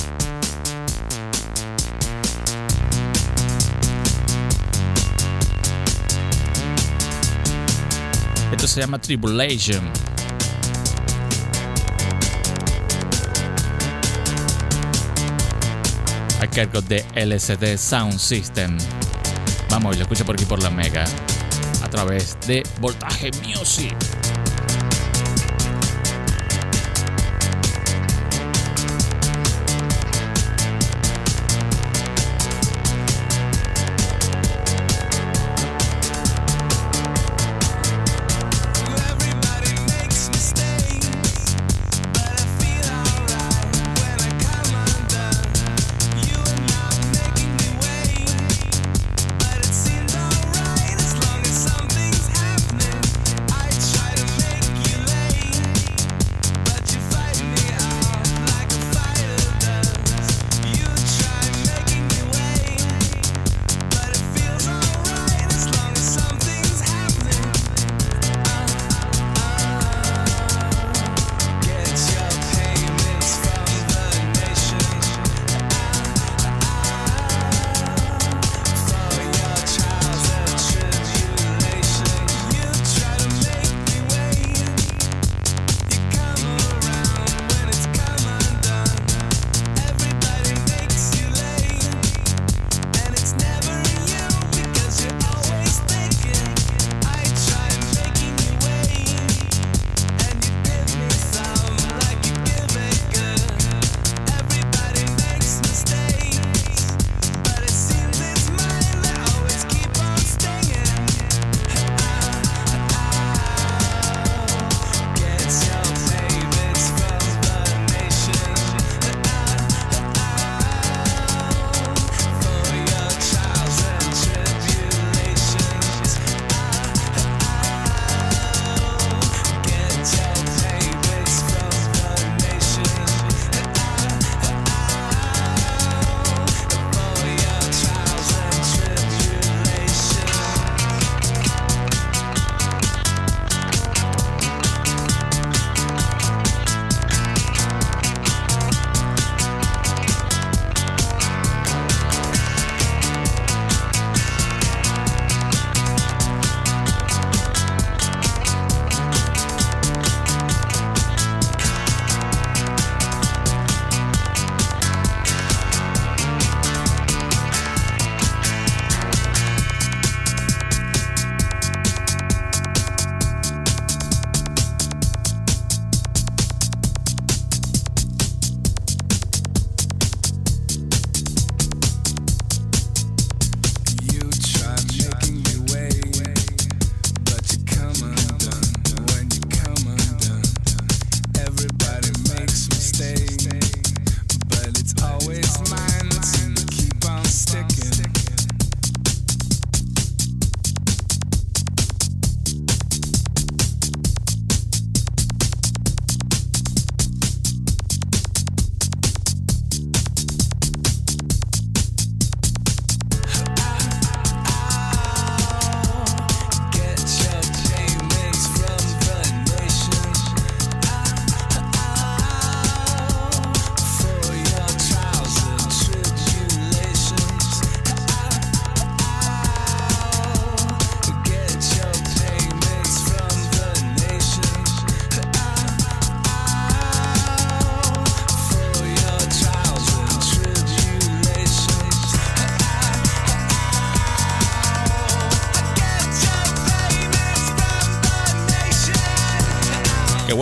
Esto 8.52 8.68
se 8.68 8.80
llama 8.80 8.98
Tribulation. 8.98 10.15
Cargo 16.48 16.80
de 16.80 17.04
LCD 17.14 17.76
Sound 17.76 18.18
System. 18.18 18.76
Vamos, 19.70 19.96
lo 19.96 20.02
escucha 20.02 20.24
por 20.24 20.34
aquí 20.34 20.44
por 20.44 20.62
la 20.62 20.70
Mega 20.70 21.04
a 21.82 21.88
través 21.88 22.36
de 22.46 22.62
Voltaje 22.80 23.30
Music. 23.44 23.94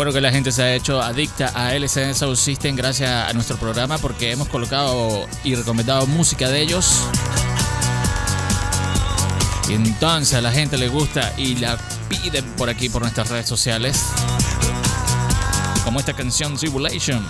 Bueno 0.05 0.17
que 0.17 0.21
la 0.21 0.33
gente 0.33 0.53
se 0.53 0.63
ha 0.63 0.75
hecho 0.75 1.01
adicta 1.01 1.51
a 1.55 1.75
LCD 1.75 2.13
Sound 2.13 2.37
System 2.37 2.77
gracias 2.77 3.11
a 3.11 3.33
nuestro 3.33 3.57
programa 3.57 3.97
porque 3.97 4.33
hemos 4.33 4.49
colocado 4.49 5.27
y 5.45 5.55
recomendado 5.55 6.07
música 6.07 6.51
de 6.51 6.61
ellos. 6.61 7.05
Y 9.67 9.73
entonces 9.73 10.35
a 10.35 10.43
la 10.43 10.53
gente 10.53 10.77
le 10.77 10.89
gusta 10.89 11.33
y 11.39 11.55
la 11.55 11.79
piden 12.11 12.45
por 12.59 12.69
aquí 12.69 12.91
por 12.91 13.01
nuestras 13.01 13.31
redes 13.31 13.49
sociales. 13.49 13.99
Como 15.85 16.01
esta 16.01 16.13
canción 16.13 16.55
Tribulation. 16.55 17.27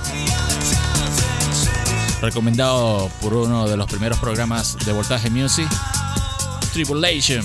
Recomendado 2.22 3.08
por 3.20 3.34
uno 3.34 3.68
de 3.68 3.76
los 3.76 3.86
primeros 3.86 4.18
programas 4.18 4.76
de 4.84 4.90
Voltaje 4.90 5.30
Music. 5.30 5.68
Tribulation. 6.72 7.44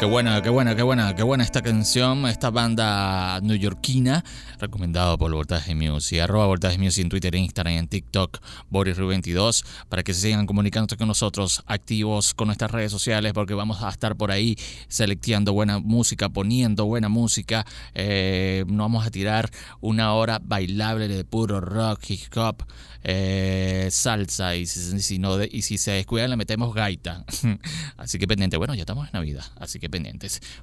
Qué 0.00 0.06
buena, 0.06 0.40
qué 0.40 0.48
buena, 0.48 0.74
qué 0.74 0.82
buena, 0.82 1.14
qué 1.14 1.22
buena 1.22 1.44
esta 1.44 1.60
canción, 1.60 2.26
esta 2.26 2.48
banda 2.48 3.38
neoyorquina, 3.42 4.24
recomendado 4.58 5.18
por 5.18 5.30
Voltaje 5.30 5.74
Music, 5.74 6.20
arroba 6.20 6.46
Voltaje 6.46 6.78
Music 6.78 7.02
en 7.02 7.10
Twitter, 7.10 7.34
Instagram, 7.34 7.74
en 7.74 7.86
TikTok, 7.86 8.38
Boris 8.70 8.96
22 8.96 9.62
para 9.90 10.02
que 10.02 10.14
se 10.14 10.22
sigan 10.22 10.46
comunicando 10.46 10.96
con 10.96 11.06
nosotros, 11.06 11.62
activos 11.66 12.32
con 12.32 12.46
nuestras 12.46 12.70
redes 12.70 12.90
sociales, 12.90 13.34
porque 13.34 13.52
vamos 13.52 13.82
a 13.82 13.90
estar 13.90 14.16
por 14.16 14.30
ahí 14.30 14.56
seleccionando 14.88 15.52
buena 15.52 15.78
música, 15.78 16.30
poniendo 16.30 16.86
buena 16.86 17.10
música, 17.10 17.66
eh, 17.92 18.64
no 18.68 18.84
vamos 18.84 19.06
a 19.06 19.10
tirar 19.10 19.50
una 19.82 20.14
hora 20.14 20.40
bailable 20.42 21.08
de 21.08 21.26
puro 21.26 21.60
rock, 21.60 22.08
hip 22.08 22.34
hop, 22.38 22.64
eh, 23.02 23.88
salsa, 23.90 24.56
y 24.56 24.64
si, 24.64 25.18
no 25.18 25.42
y 25.44 25.60
si 25.60 25.76
se 25.76 25.90
descuidan 25.90 26.30
le 26.30 26.36
metemos 26.36 26.72
gaita, 26.72 27.26
así 27.98 28.18
que 28.18 28.26
pendiente, 28.26 28.56
bueno, 28.56 28.74
ya 28.74 28.80
estamos 28.80 29.06
en 29.06 29.12
Navidad, 29.12 29.44
así 29.58 29.78
que 29.78 29.89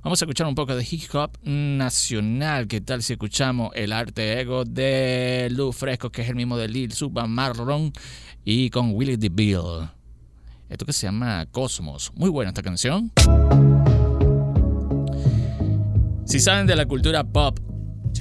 Vamos 0.04 0.22
a 0.22 0.26
escuchar 0.26 0.48
un 0.48 0.56
poco 0.56 0.76
de 0.76 0.88
hip 0.90 1.14
hop 1.14 1.32
nacional. 1.44 2.68
¿Qué 2.68 2.82
tal 2.82 3.04
si 3.04 3.14
escuchamos 3.14 3.72
el 3.76 3.92
arte 3.92 4.40
ego 4.40 4.64
de 4.64 5.50
Lou 5.52 5.72
Fresco, 5.72 6.10
que 6.10 6.22
es 6.22 6.30
el 6.30 6.36
mismo 6.36 6.58
de 6.58 6.68
Lil 6.68 6.94
Suba 6.94 7.28
Marlon 7.28 7.92
y 8.46 8.70
con 8.70 8.92
Willie 8.94 9.18
DeVille? 9.18 9.90
Esto 10.70 10.86
que 10.86 10.94
se 10.94 11.08
llama 11.08 11.46
Cosmos. 11.52 12.12
Muy 12.16 12.30
buena 12.30 12.50
esta 12.50 12.62
canción. 12.62 13.12
Si 16.26 16.40
saben 16.40 16.68
de 16.68 16.76
la 16.76 16.86
cultura 16.86 17.24
pop 17.24 17.60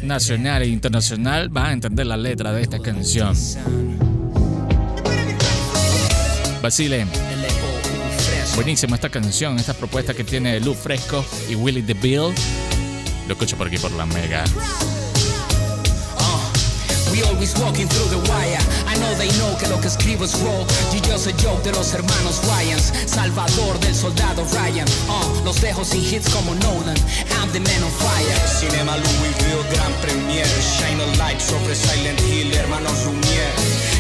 nacional 0.03 0.63
e 0.63 0.69
internacional, 0.69 1.49
van 1.49 1.67
a 1.67 1.73
entender 1.73 2.07
la 2.07 2.17
letra 2.17 2.53
de 2.53 2.63
esta 2.63 2.79
canción. 2.79 3.35
Basile. 6.63 7.07
Buenísima 8.57 8.97
esta 8.97 9.11
canción, 9.11 9.59
esta 9.59 9.75
propuesta 9.75 10.15
que 10.15 10.25
tiene 10.25 10.59
Lou 10.61 10.75
Fresco 10.75 11.23
y 11.49 11.55
Willie 11.55 11.83
DeVille. 11.83 12.35
Lo 13.29 13.35
escucho 13.35 13.55
por 13.57 13.67
aquí 13.67 13.77
por 13.77 13.93
la 13.93 14.07
mega. 14.07 14.45
We 17.13 17.23
always 17.23 17.55
walking 17.61 17.87
through 17.87 18.09
the 18.11 18.31
wire. 18.31 18.59
I 18.89 18.97
know 18.99 19.15
they 19.17 19.31
know 19.39 19.57
que 19.59 19.69
lo 19.69 19.79
que 19.81 19.89
escribo 19.89 20.25
es 20.25 20.33
raw. 20.41 20.67
You 20.93 21.01
just 21.01 21.27
a 21.27 21.33
joke 21.33 21.63
de 21.65 21.73
los 21.73 21.93
hermanos 21.95 22.41
Ryans. 22.45 22.93
Salvador 23.07 23.79
del 23.81 23.95
soldado 23.95 24.45
Ryan. 24.53 24.87
Uh, 25.09 25.45
los 25.45 25.61
dejo 25.61 25.85
sin 25.85 26.03
hits 26.03 26.29
como 26.31 26.55
Nolan. 26.55 26.97
I'm 27.41 27.53
the 27.53 27.61
man 27.61 27.83
on 27.85 27.91
fire. 27.93 28.37
Cinema 28.49 28.97
Louisville, 28.97 29.65
gran 29.71 29.93
premier 30.01 30.47
Shine 30.61 31.01
a 31.01 31.17
light 31.19 31.41
sobre 31.41 31.75
Silent 31.75 32.21
Hill, 32.23 32.53
hermanos 32.53 33.05
Lumière 33.05 33.55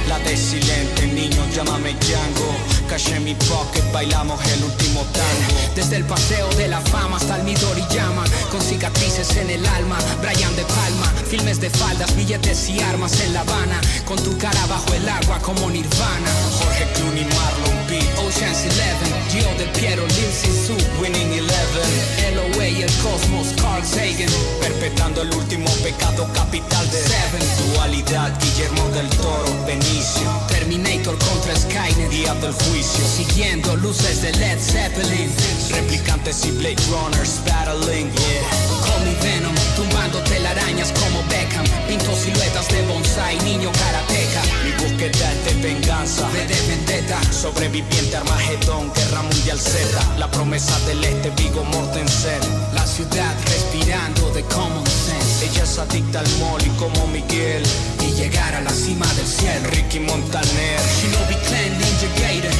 La 0.08 0.18
de 0.18 0.36
silente, 0.36 1.06
niño, 1.06 1.42
llámame 1.54 1.94
Django 2.00 2.75
Caché 2.88 3.18
mi 3.18 3.34
pocket, 3.34 3.82
bailamos 3.92 4.40
el 4.52 4.62
último 4.62 5.00
tango 5.12 5.74
Desde 5.74 5.96
el 5.96 6.04
paseo 6.04 6.48
de 6.50 6.68
la 6.68 6.80
fama 6.80 7.16
hasta 7.16 7.36
el 7.36 7.42
Midori 7.42 7.82
llama 7.90 8.24
Con 8.50 8.60
cicatrices 8.60 9.36
en 9.36 9.50
el 9.50 9.66
alma, 9.66 9.98
Brian 10.22 10.54
de 10.54 10.64
Palma. 10.64 11.12
Filmes 11.28 11.60
de 11.60 11.68
faldas, 11.68 12.14
billetes 12.14 12.68
y 12.68 12.80
armas 12.80 13.20
en 13.20 13.34
La 13.34 13.40
Habana 13.40 13.80
Con 14.04 14.22
tu 14.22 14.38
cara 14.38 14.64
bajo 14.66 14.94
el 14.94 15.08
agua 15.08 15.38
como 15.40 15.68
Nirvana. 15.68 16.30
Jorge 16.58 16.86
Clooney, 16.94 17.24
Marlon 17.24 17.85
Ocean's 18.26 18.64
Eleven, 18.64 19.12
Gio 19.30 19.48
del 19.56 19.68
Piero, 19.78 20.02
Lil 20.02 20.32
Sisu 20.32 20.74
Winning 21.00 21.32
Eleven. 21.32 21.90
LOA, 22.34 22.66
el 22.66 22.92
Cosmos, 22.98 23.54
Carl 23.62 23.84
Sagan. 23.84 24.28
Perpetrando 24.60 25.22
el 25.22 25.32
último 25.32 25.70
pecado 25.84 26.26
capital 26.34 26.90
de 26.90 26.98
Seven. 26.98 27.74
Dualidad, 27.74 28.32
Guillermo 28.40 28.88
del 28.90 29.08
Toro, 29.10 29.64
Benicio. 29.64 30.28
Terminator 30.48 31.16
contra 31.18 31.54
Skynet 31.54 32.10
Día 32.10 32.34
del 32.34 32.52
juicio. 32.52 33.04
Siguiendo 33.06 33.76
luces 33.76 34.22
de 34.22 34.32
Led 34.32 34.58
Zeppelin. 34.58 35.30
Replicantes 35.70 36.44
y 36.46 36.50
Blade 36.50 36.82
Runners, 36.90 37.40
battling, 37.46 38.10
yeah. 38.10 38.86
Call 38.86 39.04
me 39.04 39.14
Venom, 39.22 39.54
tumbando 39.76 40.18
telarañas 40.24 40.92
como 40.92 41.22
Beckham 41.28 41.45
Pinto 41.88 42.16
siluetas 42.16 42.66
de 42.68 42.82
bonsai, 42.82 43.38
niño 43.44 43.70
karateca. 43.72 44.42
Mi 44.64 44.72
búsqueda 44.72 45.32
es 45.32 45.44
de 45.44 45.62
venganza 45.62 46.26
V 46.28 46.46
de 46.46 46.60
vendetta 46.66 47.20
Sobreviviente 47.32 48.16
Armagedón, 48.16 48.92
Guerra 48.92 49.22
Mundial 49.22 49.58
Z. 49.60 49.78
La 50.18 50.28
promesa 50.28 50.78
del 50.86 51.04
Este, 51.04 51.30
Vigo 51.30 51.62
Mortensen 51.64 52.40
La 52.74 52.84
ciudad 52.86 53.34
respirando 53.46 54.32
de 54.32 54.42
common 54.44 54.84
sense. 54.86 55.46
Ella 55.46 55.62
es 55.62 55.78
adicta 55.78 56.20
al 56.20 56.28
molly 56.40 56.70
como 56.78 57.06
Miguel. 57.06 57.62
Y 58.00 58.10
llegar 58.14 58.54
a 58.54 58.60
la 58.60 58.70
cima 58.70 59.06
del 59.14 59.26
cielo 59.26 59.70
Ricky 59.70 60.00
Montaner. 60.00 60.80
Shinobi 60.98 61.36
Clan, 61.46 61.72
Ninja 61.78 62.08
Gaiden 62.20 62.55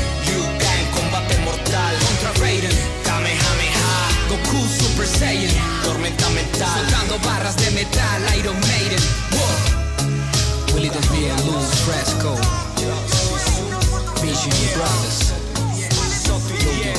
Goku 4.29 4.59
Super 4.66 5.07
Saiyan. 5.07 5.55
Tormenta 5.85 6.29
mental. 6.31 6.68
Soltando 6.74 7.18
barras 7.20 7.57
de 7.57 7.70
metal, 7.70 8.22
Iron 8.39 8.59
Maiden. 8.61 9.03
Whoa. 9.33 10.74
Willie 10.74 10.91
DeVille, 10.91 11.37
Lou 11.47 11.61
Fresco. 11.85 12.35
Vision 14.22 14.53
Brothers. 14.74 15.37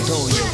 Doyle 0.08 0.48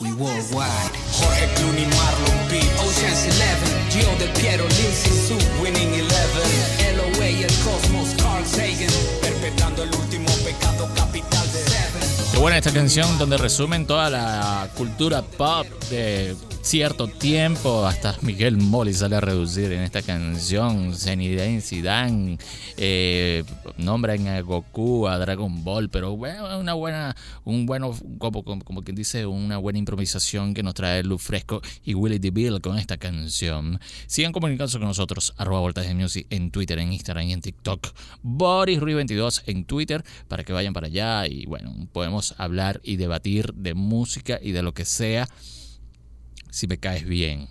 We 0.00 0.12
worldwide. 0.12 0.92
Jorge 1.12 1.48
Clooney, 1.56 1.86
Marlon 1.86 2.48
B 2.50 2.60
Ocean's 2.84 3.24
Eleven, 3.24 3.90
Gio 3.90 4.14
del 4.18 4.30
Piero, 4.32 4.64
Lil 4.64 4.92
Sisu 4.92 5.38
Winning 5.62 5.94
Eleven. 5.94 6.96
LOA, 6.96 7.28
el 7.28 7.54
Cosmos, 7.64 8.08
Carl 8.22 8.44
Sagan. 8.46 8.92
Perpetrando 9.22 9.82
el 9.82 9.94
último 9.94 10.30
pecado 10.44 10.88
capital 10.94 11.52
de 11.52 11.62
Seven 11.64 12.17
Qué 12.38 12.42
buena 12.42 12.58
esta 12.58 12.72
canción 12.72 13.18
donde 13.18 13.36
resumen 13.36 13.84
toda 13.84 14.08
la 14.08 14.68
cultura 14.76 15.22
pop 15.22 15.66
de 15.90 16.36
cierto 16.68 17.08
tiempo. 17.08 17.86
Hasta 17.86 18.14
Miguel 18.20 18.58
Molly 18.58 18.92
sale 18.92 19.16
a 19.16 19.22
reducir 19.22 19.72
en 19.72 19.80
esta 19.80 20.02
canción. 20.02 20.94
Zenidane 20.94 21.62
Zidane 21.62 22.36
eh, 22.76 23.42
nombran 23.78 24.26
a 24.26 24.42
Goku, 24.42 25.08
a 25.08 25.16
Dragon 25.16 25.64
Ball, 25.64 25.88
pero 25.88 26.14
bueno, 26.14 26.58
una 26.58 26.74
buena, 26.74 27.16
un 27.44 27.64
bueno, 27.64 27.96
como, 28.18 28.44
como, 28.44 28.82
quien 28.82 28.94
dice, 28.94 29.24
una 29.24 29.56
buena 29.56 29.78
improvisación 29.78 30.52
que 30.52 30.62
nos 30.62 30.74
trae 30.74 31.02
Luz 31.02 31.22
Fresco 31.22 31.62
y 31.86 31.94
Willie 31.94 32.18
DeVille 32.18 32.60
con 32.60 32.78
esta 32.78 32.98
canción. 32.98 33.80
Sigan 34.06 34.32
comunicándose 34.32 34.78
con 34.78 34.88
nosotros, 34.88 35.32
arroba 35.38 35.60
Voltaje 35.60 35.94
Music 35.94 36.26
en 36.28 36.50
Twitter, 36.50 36.78
en 36.80 36.92
Instagram 36.92 37.28
y 37.28 37.32
en 37.32 37.40
TikTok. 37.40 37.94
Boris 38.20 38.78
Rui 38.78 38.92
22 38.92 39.44
en 39.46 39.64
Twitter 39.64 40.04
para 40.28 40.44
que 40.44 40.52
vayan 40.52 40.74
para 40.74 40.88
allá 40.88 41.26
y 41.26 41.46
bueno, 41.46 41.74
podemos 41.94 42.34
hablar 42.36 42.82
y 42.84 42.96
debatir 42.96 43.54
de 43.54 43.72
música 43.72 44.38
y 44.42 44.52
de 44.52 44.62
lo 44.62 44.74
que 44.74 44.84
sea 44.84 45.26
si 46.50 46.66
me 46.66 46.78
caes 46.78 47.04
bien. 47.04 47.48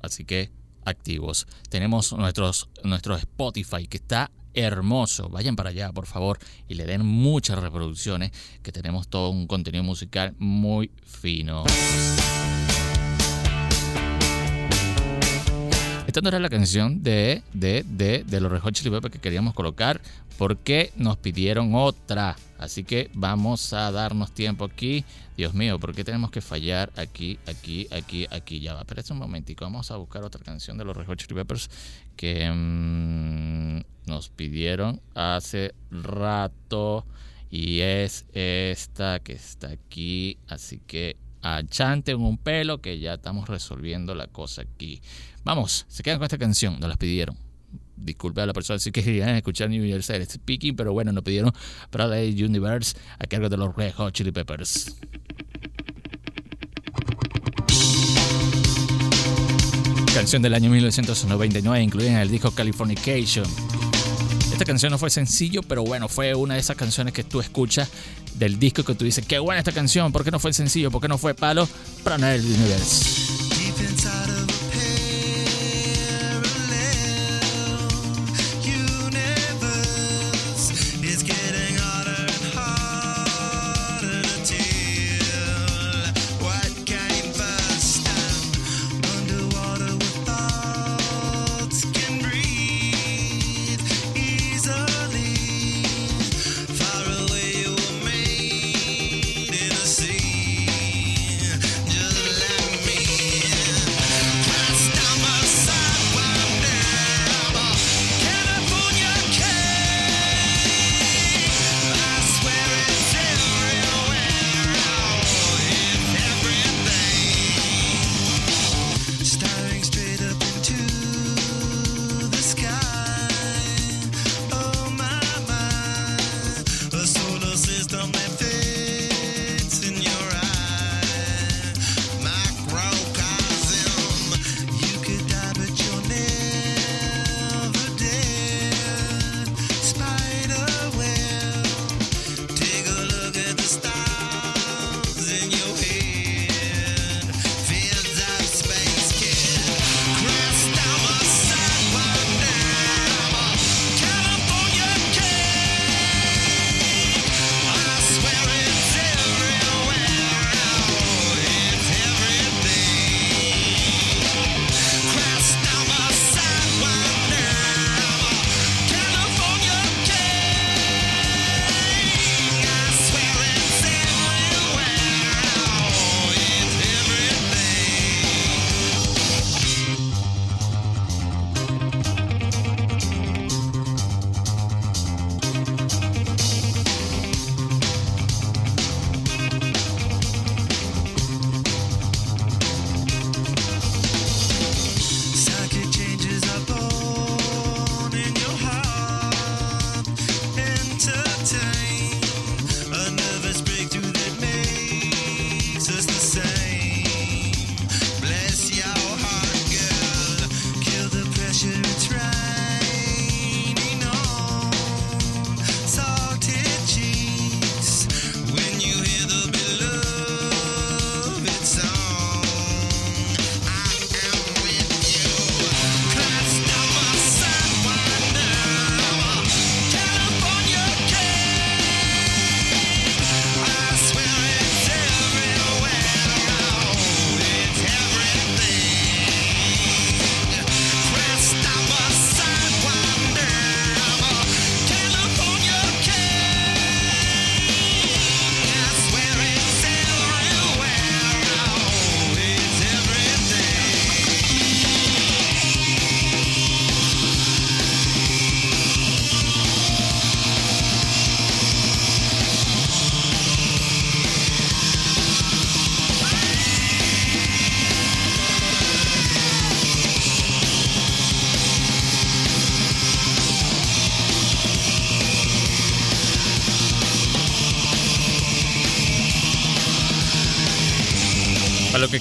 Así 0.00 0.24
que 0.24 0.50
activos. 0.84 1.46
Tenemos 1.68 2.12
nuestros, 2.12 2.68
nuestro 2.84 3.16
Spotify 3.16 3.86
que 3.86 3.96
está 3.98 4.30
hermoso. 4.54 5.28
Vayan 5.28 5.56
para 5.56 5.70
allá, 5.70 5.92
por 5.92 6.06
favor, 6.06 6.38
y 6.68 6.74
le 6.74 6.86
den 6.86 7.04
muchas 7.04 7.58
reproducciones, 7.58 8.32
que 8.62 8.72
tenemos 8.72 9.08
todo 9.08 9.30
un 9.30 9.46
contenido 9.46 9.84
musical 9.84 10.34
muy 10.38 10.90
fino. 11.04 11.64
Esta 16.16 16.22
no 16.22 16.28
era 16.30 16.40
la 16.40 16.48
canción 16.48 17.02
de, 17.02 17.42
de, 17.52 17.84
de, 17.86 18.24
de 18.24 18.40
los 18.40 18.50
Red 18.50 18.72
Chili 18.72 18.88
Peppers 18.88 19.12
que 19.12 19.18
queríamos 19.18 19.52
colocar 19.52 20.00
porque 20.38 20.90
nos 20.96 21.18
pidieron 21.18 21.74
otra. 21.74 22.36
Así 22.56 22.84
que 22.84 23.10
vamos 23.12 23.74
a 23.74 23.92
darnos 23.92 24.32
tiempo 24.32 24.64
aquí. 24.64 25.04
Dios 25.36 25.52
mío, 25.52 25.78
¿por 25.78 25.94
qué 25.94 26.04
tenemos 26.04 26.30
que 26.30 26.40
fallar 26.40 26.90
aquí, 26.96 27.38
aquí, 27.46 27.86
aquí, 27.90 28.26
aquí? 28.30 28.60
Ya 28.60 28.72
va, 28.72 28.80
espera 28.80 29.02
un 29.10 29.18
momentico. 29.18 29.66
Vamos 29.66 29.90
a 29.90 29.98
buscar 29.98 30.24
otra 30.24 30.42
canción 30.42 30.78
de 30.78 30.86
los 30.86 30.96
Red 30.96 31.04
Hot 31.04 31.18
Chili 31.18 31.34
Peppers 31.34 31.68
que 32.16 32.50
mm, 32.50 33.80
nos 34.10 34.30
pidieron 34.30 35.02
hace 35.14 35.74
rato. 35.90 37.04
Y 37.50 37.80
es 37.80 38.24
esta 38.32 39.20
que 39.20 39.34
está 39.34 39.68
aquí. 39.68 40.38
Así 40.48 40.80
que 40.86 41.16
achanten 41.42 42.20
un 42.20 42.38
pelo 42.38 42.80
que 42.80 42.98
ya 42.98 43.14
estamos 43.14 43.48
resolviendo 43.48 44.14
la 44.14 44.26
cosa 44.26 44.62
aquí. 44.62 45.00
Vamos, 45.44 45.86
se 45.88 46.02
quedan 46.02 46.18
con 46.18 46.24
esta 46.24 46.38
canción, 46.38 46.78
nos 46.80 46.88
las 46.88 46.98
pidieron. 46.98 47.36
disculpe 47.96 48.40
a 48.40 48.46
la 48.46 48.52
persona 48.52 48.78
si 48.78 48.92
querían 48.92 49.30
escuchar 49.36 49.68
Universal 49.68 50.26
Speaking, 50.26 50.76
pero 50.76 50.92
bueno, 50.92 51.12
nos 51.12 51.24
pidieron 51.24 51.52
Paradise 51.90 52.44
Universe 52.44 52.96
a 53.18 53.26
cargo 53.26 53.48
de 53.48 53.56
los 53.56 53.74
Red 53.74 53.94
Hot 53.94 54.12
Chili 54.12 54.32
Peppers. 54.32 54.96
Canción 60.14 60.40
del 60.40 60.54
año 60.54 60.70
1999 60.70 61.82
incluida 61.82 62.10
en 62.10 62.16
el 62.16 62.30
disco 62.30 62.50
Californication. 62.50 63.44
Esta 64.50 64.64
canción 64.64 64.90
no 64.90 64.96
fue 64.96 65.10
sencillo, 65.10 65.62
pero 65.62 65.84
bueno, 65.84 66.08
fue 66.08 66.34
una 66.34 66.54
de 66.54 66.60
esas 66.60 66.76
canciones 66.76 67.12
que 67.12 67.22
tú 67.22 67.40
escuchas 67.40 67.90
del 68.38 68.58
disco 68.58 68.84
que 68.84 68.94
tú 68.94 69.04
dices, 69.04 69.24
qué 69.26 69.38
buena 69.38 69.58
esta 69.58 69.72
canción, 69.72 70.12
¿por 70.12 70.24
qué 70.24 70.30
no 70.30 70.38
fue 70.38 70.52
sencillo? 70.52 70.90
¿Por 70.90 71.00
qué 71.00 71.08
no 71.08 71.18
fue 71.18 71.34
palo? 71.34 71.68
Paradise 72.04 72.46
Universe. 72.46 74.55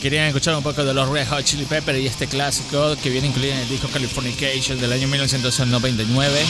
Querían 0.05 0.27
escuchar 0.27 0.55
un 0.55 0.61
poco 0.61 0.85
de 0.85 0.93
los 0.93 1.09
Red 1.09 1.27
Hot 1.29 1.43
Chili 1.43 1.65
Peppers 1.65 1.97
y 1.97 2.05
este 2.05 2.27
clásico 2.27 2.95
que 3.01 3.09
viene 3.09 3.25
incluido 3.25 3.55
en 3.55 3.61
el 3.61 3.67
disco 3.67 3.87
Californication 3.87 4.79
del 4.79 4.93
año 4.93 5.07
1999. 5.07 6.45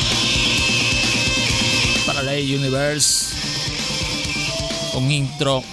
Para 2.05 2.21
la 2.21 2.33
Universe. 2.33 3.33
Un 4.95 5.09
intro 5.09 5.63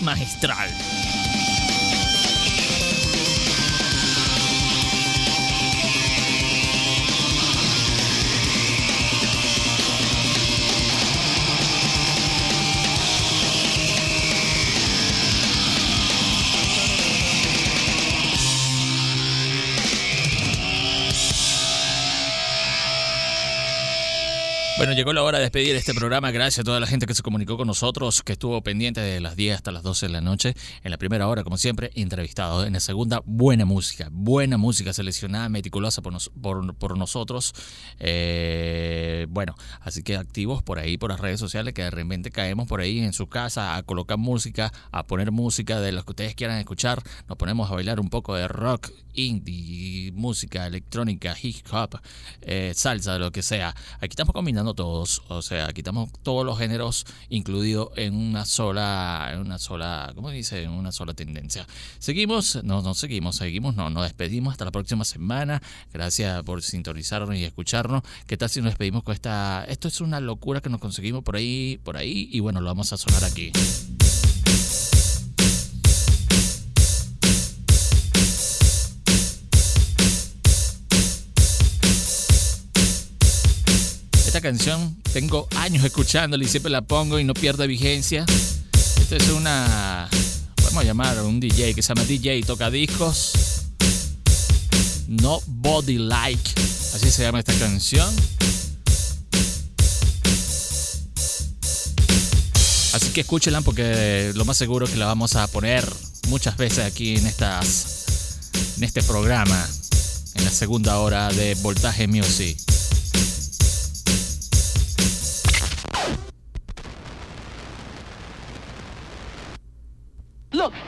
magistral. 0.00 0.68
Llegó 25.00 25.14
la 25.14 25.22
hora 25.22 25.38
de 25.38 25.44
despedir 25.44 25.74
este 25.76 25.94
programa. 25.94 26.30
Gracias 26.30 26.58
a 26.58 26.64
toda 26.64 26.78
la 26.78 26.86
gente 26.86 27.06
que 27.06 27.14
se 27.14 27.22
comunicó 27.22 27.56
con 27.56 27.66
nosotros, 27.66 28.22
que 28.22 28.32
estuvo 28.32 28.60
pendiente 28.62 29.00
de 29.00 29.18
las 29.20 29.34
10 29.34 29.56
hasta 29.56 29.72
las 29.72 29.82
12 29.82 30.06
de 30.08 30.12
la 30.12 30.20
noche. 30.20 30.54
En 30.84 30.90
la 30.90 30.98
primera 30.98 31.26
hora, 31.26 31.42
como 31.42 31.56
siempre, 31.56 31.90
entrevistado. 31.94 32.66
En 32.66 32.74
la 32.74 32.80
segunda, 32.80 33.22
buena 33.24 33.64
música. 33.64 34.08
Buena 34.12 34.58
música 34.58 34.92
seleccionada, 34.92 35.48
meticulosa 35.48 36.02
por, 36.02 36.12
nos- 36.12 36.30
por 36.78 36.98
nosotros. 36.98 37.54
Eh, 37.98 39.26
bueno, 39.30 39.54
así 39.80 40.02
que 40.02 40.16
activos 40.16 40.62
por 40.62 40.78
ahí, 40.78 40.98
por 40.98 41.08
las 41.10 41.20
redes 41.20 41.40
sociales, 41.40 41.72
que 41.72 41.82
de 41.84 41.90
repente 41.90 42.30
caemos 42.30 42.68
por 42.68 42.80
ahí 42.82 42.98
en 42.98 43.14
su 43.14 43.26
casa 43.26 43.76
a 43.76 43.82
colocar 43.82 44.18
música, 44.18 44.70
a 44.92 45.06
poner 45.06 45.30
música 45.32 45.80
de 45.80 45.92
los 45.92 46.04
que 46.04 46.10
ustedes 46.12 46.34
quieran 46.34 46.58
escuchar. 46.58 47.02
Nos 47.26 47.38
ponemos 47.38 47.70
a 47.70 47.74
bailar 47.74 48.00
un 48.00 48.10
poco 48.10 48.34
de 48.34 48.48
rock, 48.48 48.90
indie, 49.14 50.12
música 50.12 50.66
electrónica, 50.66 51.36
hip 51.40 51.66
hop, 51.72 52.00
eh, 52.42 52.72
salsa, 52.74 53.18
lo 53.18 53.30
que 53.32 53.42
sea. 53.42 53.74
Aquí 53.96 54.10
estamos 54.10 54.32
combinando 54.32 54.74
todos, 54.74 55.22
o 55.28 55.42
sea, 55.42 55.66
aquí 55.68 55.80
estamos 55.80 56.10
todos 56.22 56.44
los 56.44 56.58
géneros 56.58 57.06
incluidos 57.28 57.90
en 57.96 58.14
una 58.14 58.44
sola, 58.44 59.30
en 59.32 59.40
una 59.40 59.58
sola, 59.58 60.12
¿cómo 60.14 60.30
dice? 60.30 60.62
En 60.62 60.70
una 60.70 60.92
sola 60.92 61.14
tendencia. 61.14 61.66
Seguimos, 61.98 62.62
no, 62.64 62.82
no 62.82 62.94
seguimos, 62.94 63.36
seguimos, 63.36 63.74
no, 63.76 63.90
nos 63.90 64.04
despedimos 64.04 64.52
hasta 64.52 64.64
la 64.64 64.72
próxima 64.72 65.04
semana. 65.04 65.62
Gracias 65.92 66.42
por 66.44 66.62
sintonizarnos 66.62 67.36
y 67.36 67.44
escucharnos. 67.44 68.02
¿Qué 68.26 68.36
tal 68.36 68.48
si 68.50 68.60
nos 68.60 68.70
despedimos 68.70 69.02
con 69.02 69.14
esta? 69.14 69.64
Esto 69.64 69.88
es 69.88 70.00
una 70.00 70.20
locura 70.20 70.60
que 70.60 70.70
nos 70.70 70.80
conseguimos 70.80 71.22
por 71.22 71.36
ahí, 71.36 71.78
por 71.82 71.96
ahí, 71.96 72.28
y 72.30 72.40
bueno, 72.40 72.60
lo 72.60 72.66
vamos 72.66 72.92
a 72.92 72.96
sonar 72.96 73.24
aquí. 73.24 73.52
Canción 84.40 84.96
tengo 85.12 85.48
años 85.56 85.84
escuchándola 85.84 86.42
y 86.42 86.48
siempre 86.48 86.70
la 86.70 86.80
pongo 86.80 87.18
y 87.18 87.24
no 87.24 87.34
pierde 87.34 87.66
vigencia. 87.66 88.24
Esto 88.72 89.16
es 89.16 89.28
una. 89.28 90.08
Podemos 90.54 90.84
llamar 90.84 91.18
a 91.18 91.24
un 91.24 91.40
DJ 91.40 91.74
que 91.74 91.82
se 91.82 91.88
llama 91.88 92.04
DJ 92.04 92.42
Toca 92.44 92.70
Discos. 92.70 93.32
No 95.08 95.42
Body 95.46 95.98
Like. 95.98 96.50
Así 96.94 97.10
se 97.10 97.22
llama 97.22 97.40
esta 97.40 97.52
canción. 97.54 98.08
Así 102.94 103.10
que 103.12 103.20
escúchenla 103.20 103.60
porque 103.60 104.32
lo 104.34 104.44
más 104.46 104.56
seguro 104.56 104.86
es 104.86 104.92
que 104.92 104.98
la 104.98 105.06
vamos 105.06 105.36
a 105.36 105.46
poner 105.48 105.86
muchas 106.28 106.56
veces 106.56 106.84
aquí 106.86 107.16
en 107.16 107.26
estas. 107.26 108.48
en 108.78 108.84
este 108.84 109.02
programa. 109.02 109.68
En 110.34 110.44
la 110.44 110.50
segunda 110.50 110.98
hora 110.98 111.28
de 111.28 111.54
Voltaje 111.56 112.06
Music. 112.08 112.69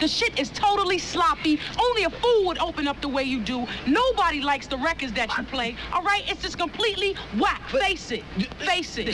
The 0.03 0.09
shit 0.09 0.37
is 0.37 0.51
totally 0.51 0.99
sloppy. 0.99 1.61
Only 1.79 2.03
a 2.05 2.11
fool 2.11 2.47
would 2.47 2.59
open 2.59 2.89
up 2.89 3.01
the 3.01 3.09
way 3.09 3.23
you 3.23 3.39
do. 3.39 3.67
Nobody 3.87 4.41
likes 4.41 4.67
the 4.67 4.77
records 4.77 5.13
that 5.13 5.29
you 5.39 5.45
play. 5.45 5.77
All 5.93 6.03
right, 6.03 6.25
it's 6.29 6.43
just 6.43 6.59
completely 6.59 7.15
whack. 7.39 7.63
Face 7.71 8.11
it. 8.11 8.25
Face 8.67 8.99
it. 8.99 9.07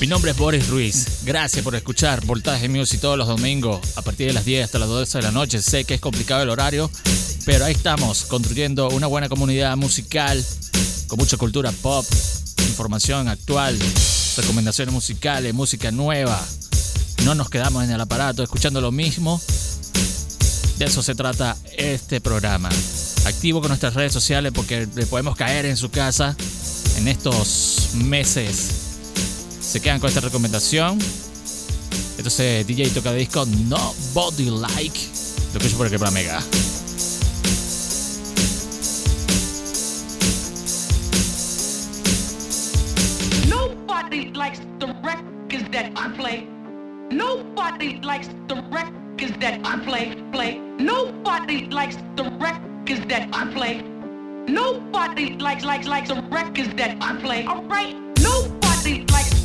Mi 0.00 0.06
nombre 0.08 0.32
es 0.32 0.36
Boris 0.36 0.68
Ruiz. 0.68 1.22
Gracias 1.24 1.62
por 1.62 1.76
escuchar 1.76 2.24
Voltaje 2.26 2.68
Music 2.68 3.00
todos 3.00 3.16
los 3.16 3.28
domingos 3.28 3.96
a 3.96 4.02
partir 4.02 4.26
de 4.26 4.32
las 4.32 4.44
10 4.44 4.64
hasta 4.64 4.80
las 4.80 4.88
12 4.88 5.18
de 5.18 5.22
la 5.22 5.30
noche. 5.30 5.62
Sé 5.62 5.84
que 5.84 5.94
es 5.94 6.00
complicado 6.00 6.42
el 6.42 6.50
horario, 6.50 6.90
pero 7.46 7.64
ahí 7.64 7.74
estamos 7.74 8.24
construyendo 8.24 8.88
una 8.88 9.06
buena 9.06 9.28
comunidad 9.28 9.76
musical 9.76 10.44
con 11.06 11.18
mucha 11.18 11.36
cultura 11.36 11.70
pop, 11.82 12.04
información 12.68 13.28
actual, 13.28 13.78
recomendaciones 14.36 14.92
musicales, 14.92 15.54
música 15.54 15.90
nueva. 15.90 16.40
No 17.24 17.34
nos 17.34 17.50
quedamos 17.50 17.84
en 17.84 17.90
el 17.90 18.00
aparato 18.00 18.42
escuchando 18.42 18.80
lo 18.80 18.90
mismo. 18.90 19.40
De 20.78 20.86
eso 20.86 21.02
se 21.02 21.14
trata 21.14 21.56
este 21.76 22.20
programa. 22.20 22.68
Activo 23.24 23.60
con 23.60 23.68
nuestras 23.68 23.94
redes 23.94 24.12
sociales 24.12 24.52
porque 24.54 24.88
le 24.94 25.06
podemos 25.06 25.36
caer 25.36 25.66
en 25.66 25.76
su 25.76 25.90
casa 25.90 26.36
en 26.96 27.08
estos 27.08 27.90
meses. 27.94 28.70
Se 29.60 29.80
quedan 29.80 30.00
con 30.00 30.08
esta 30.08 30.20
recomendación. 30.20 30.98
Entonces, 32.16 32.66
DJ 32.66 32.90
toca 32.90 33.12
disco 33.12 33.46
No 33.46 33.94
Body 34.12 34.50
Like. 34.50 35.00
Lo 35.54 35.60
que 35.60 35.68
yo 35.68 35.76
por 35.76 35.86
el 35.86 35.98
que 35.98 36.10
mega. 36.10 36.42
Likes 44.42 44.58
the 44.80 44.88
records 45.04 45.68
that 45.70 45.92
I 45.94 46.08
play. 46.16 46.48
Nobody 47.12 48.00
likes 48.00 48.26
the 48.48 48.56
records 48.76 49.34
that 49.38 49.60
I 49.64 49.78
play. 49.88 50.04
Play. 50.32 50.58
Nobody 50.80 51.66
likes 51.66 51.96
the 52.16 52.24
records 52.46 53.06
that 53.06 53.28
I 53.32 53.42
play. 53.56 53.74
Nobody 54.48 55.26
likes 55.46 55.64
likes 55.64 55.86
likes 55.86 56.08
the 56.08 56.20
records 56.38 56.74
that 56.80 56.96
I 57.00 57.10
play. 57.20 57.44
All 57.46 57.62
right. 57.74 57.94
Nobody 58.18 59.04
likes 59.14 59.41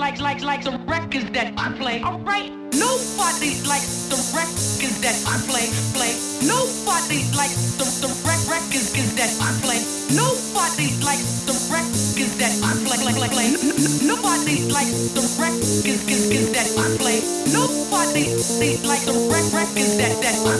likes 0.00 0.20
likes 0.20 0.42
likes 0.42 0.64
the 0.64 0.78
records 0.88 1.30
that 1.36 1.52
I 1.58 1.68
play. 1.76 2.02
Alright. 2.02 2.50
Nobody 2.72 3.52
likes 3.68 4.08
the 4.08 4.16
records 4.32 4.96
that 5.04 5.16
I 5.28 5.36
play, 5.44 5.68
play. 5.92 6.16
Nobody 6.40 7.20
likes 7.36 7.76
the 7.76 7.84
the 8.00 8.08
rec 8.24 8.40
records 8.48 8.96
that 9.20 9.28
I 9.44 9.52
play. 9.60 9.80
Nobody 10.16 10.88
likes 11.04 11.44
the 11.44 11.52
records 11.68 12.32
that 12.40 12.54
I 12.64 12.72
play, 12.80 12.96
play, 13.04 13.12
play, 13.12 13.28
play. 13.28 13.48
Nobody 14.08 14.56
likes 14.72 15.12
the 15.12 15.24
records 15.36 16.08
that 16.56 16.68
I 16.80 16.86
play. 16.96 17.20
Nobody 17.52 18.24
likes 18.88 19.04
the 19.04 19.12
rec 19.28 19.44
records 19.52 19.92
that 20.00 20.16
that 20.24 20.36
I 20.40 20.56
play. 20.56 20.59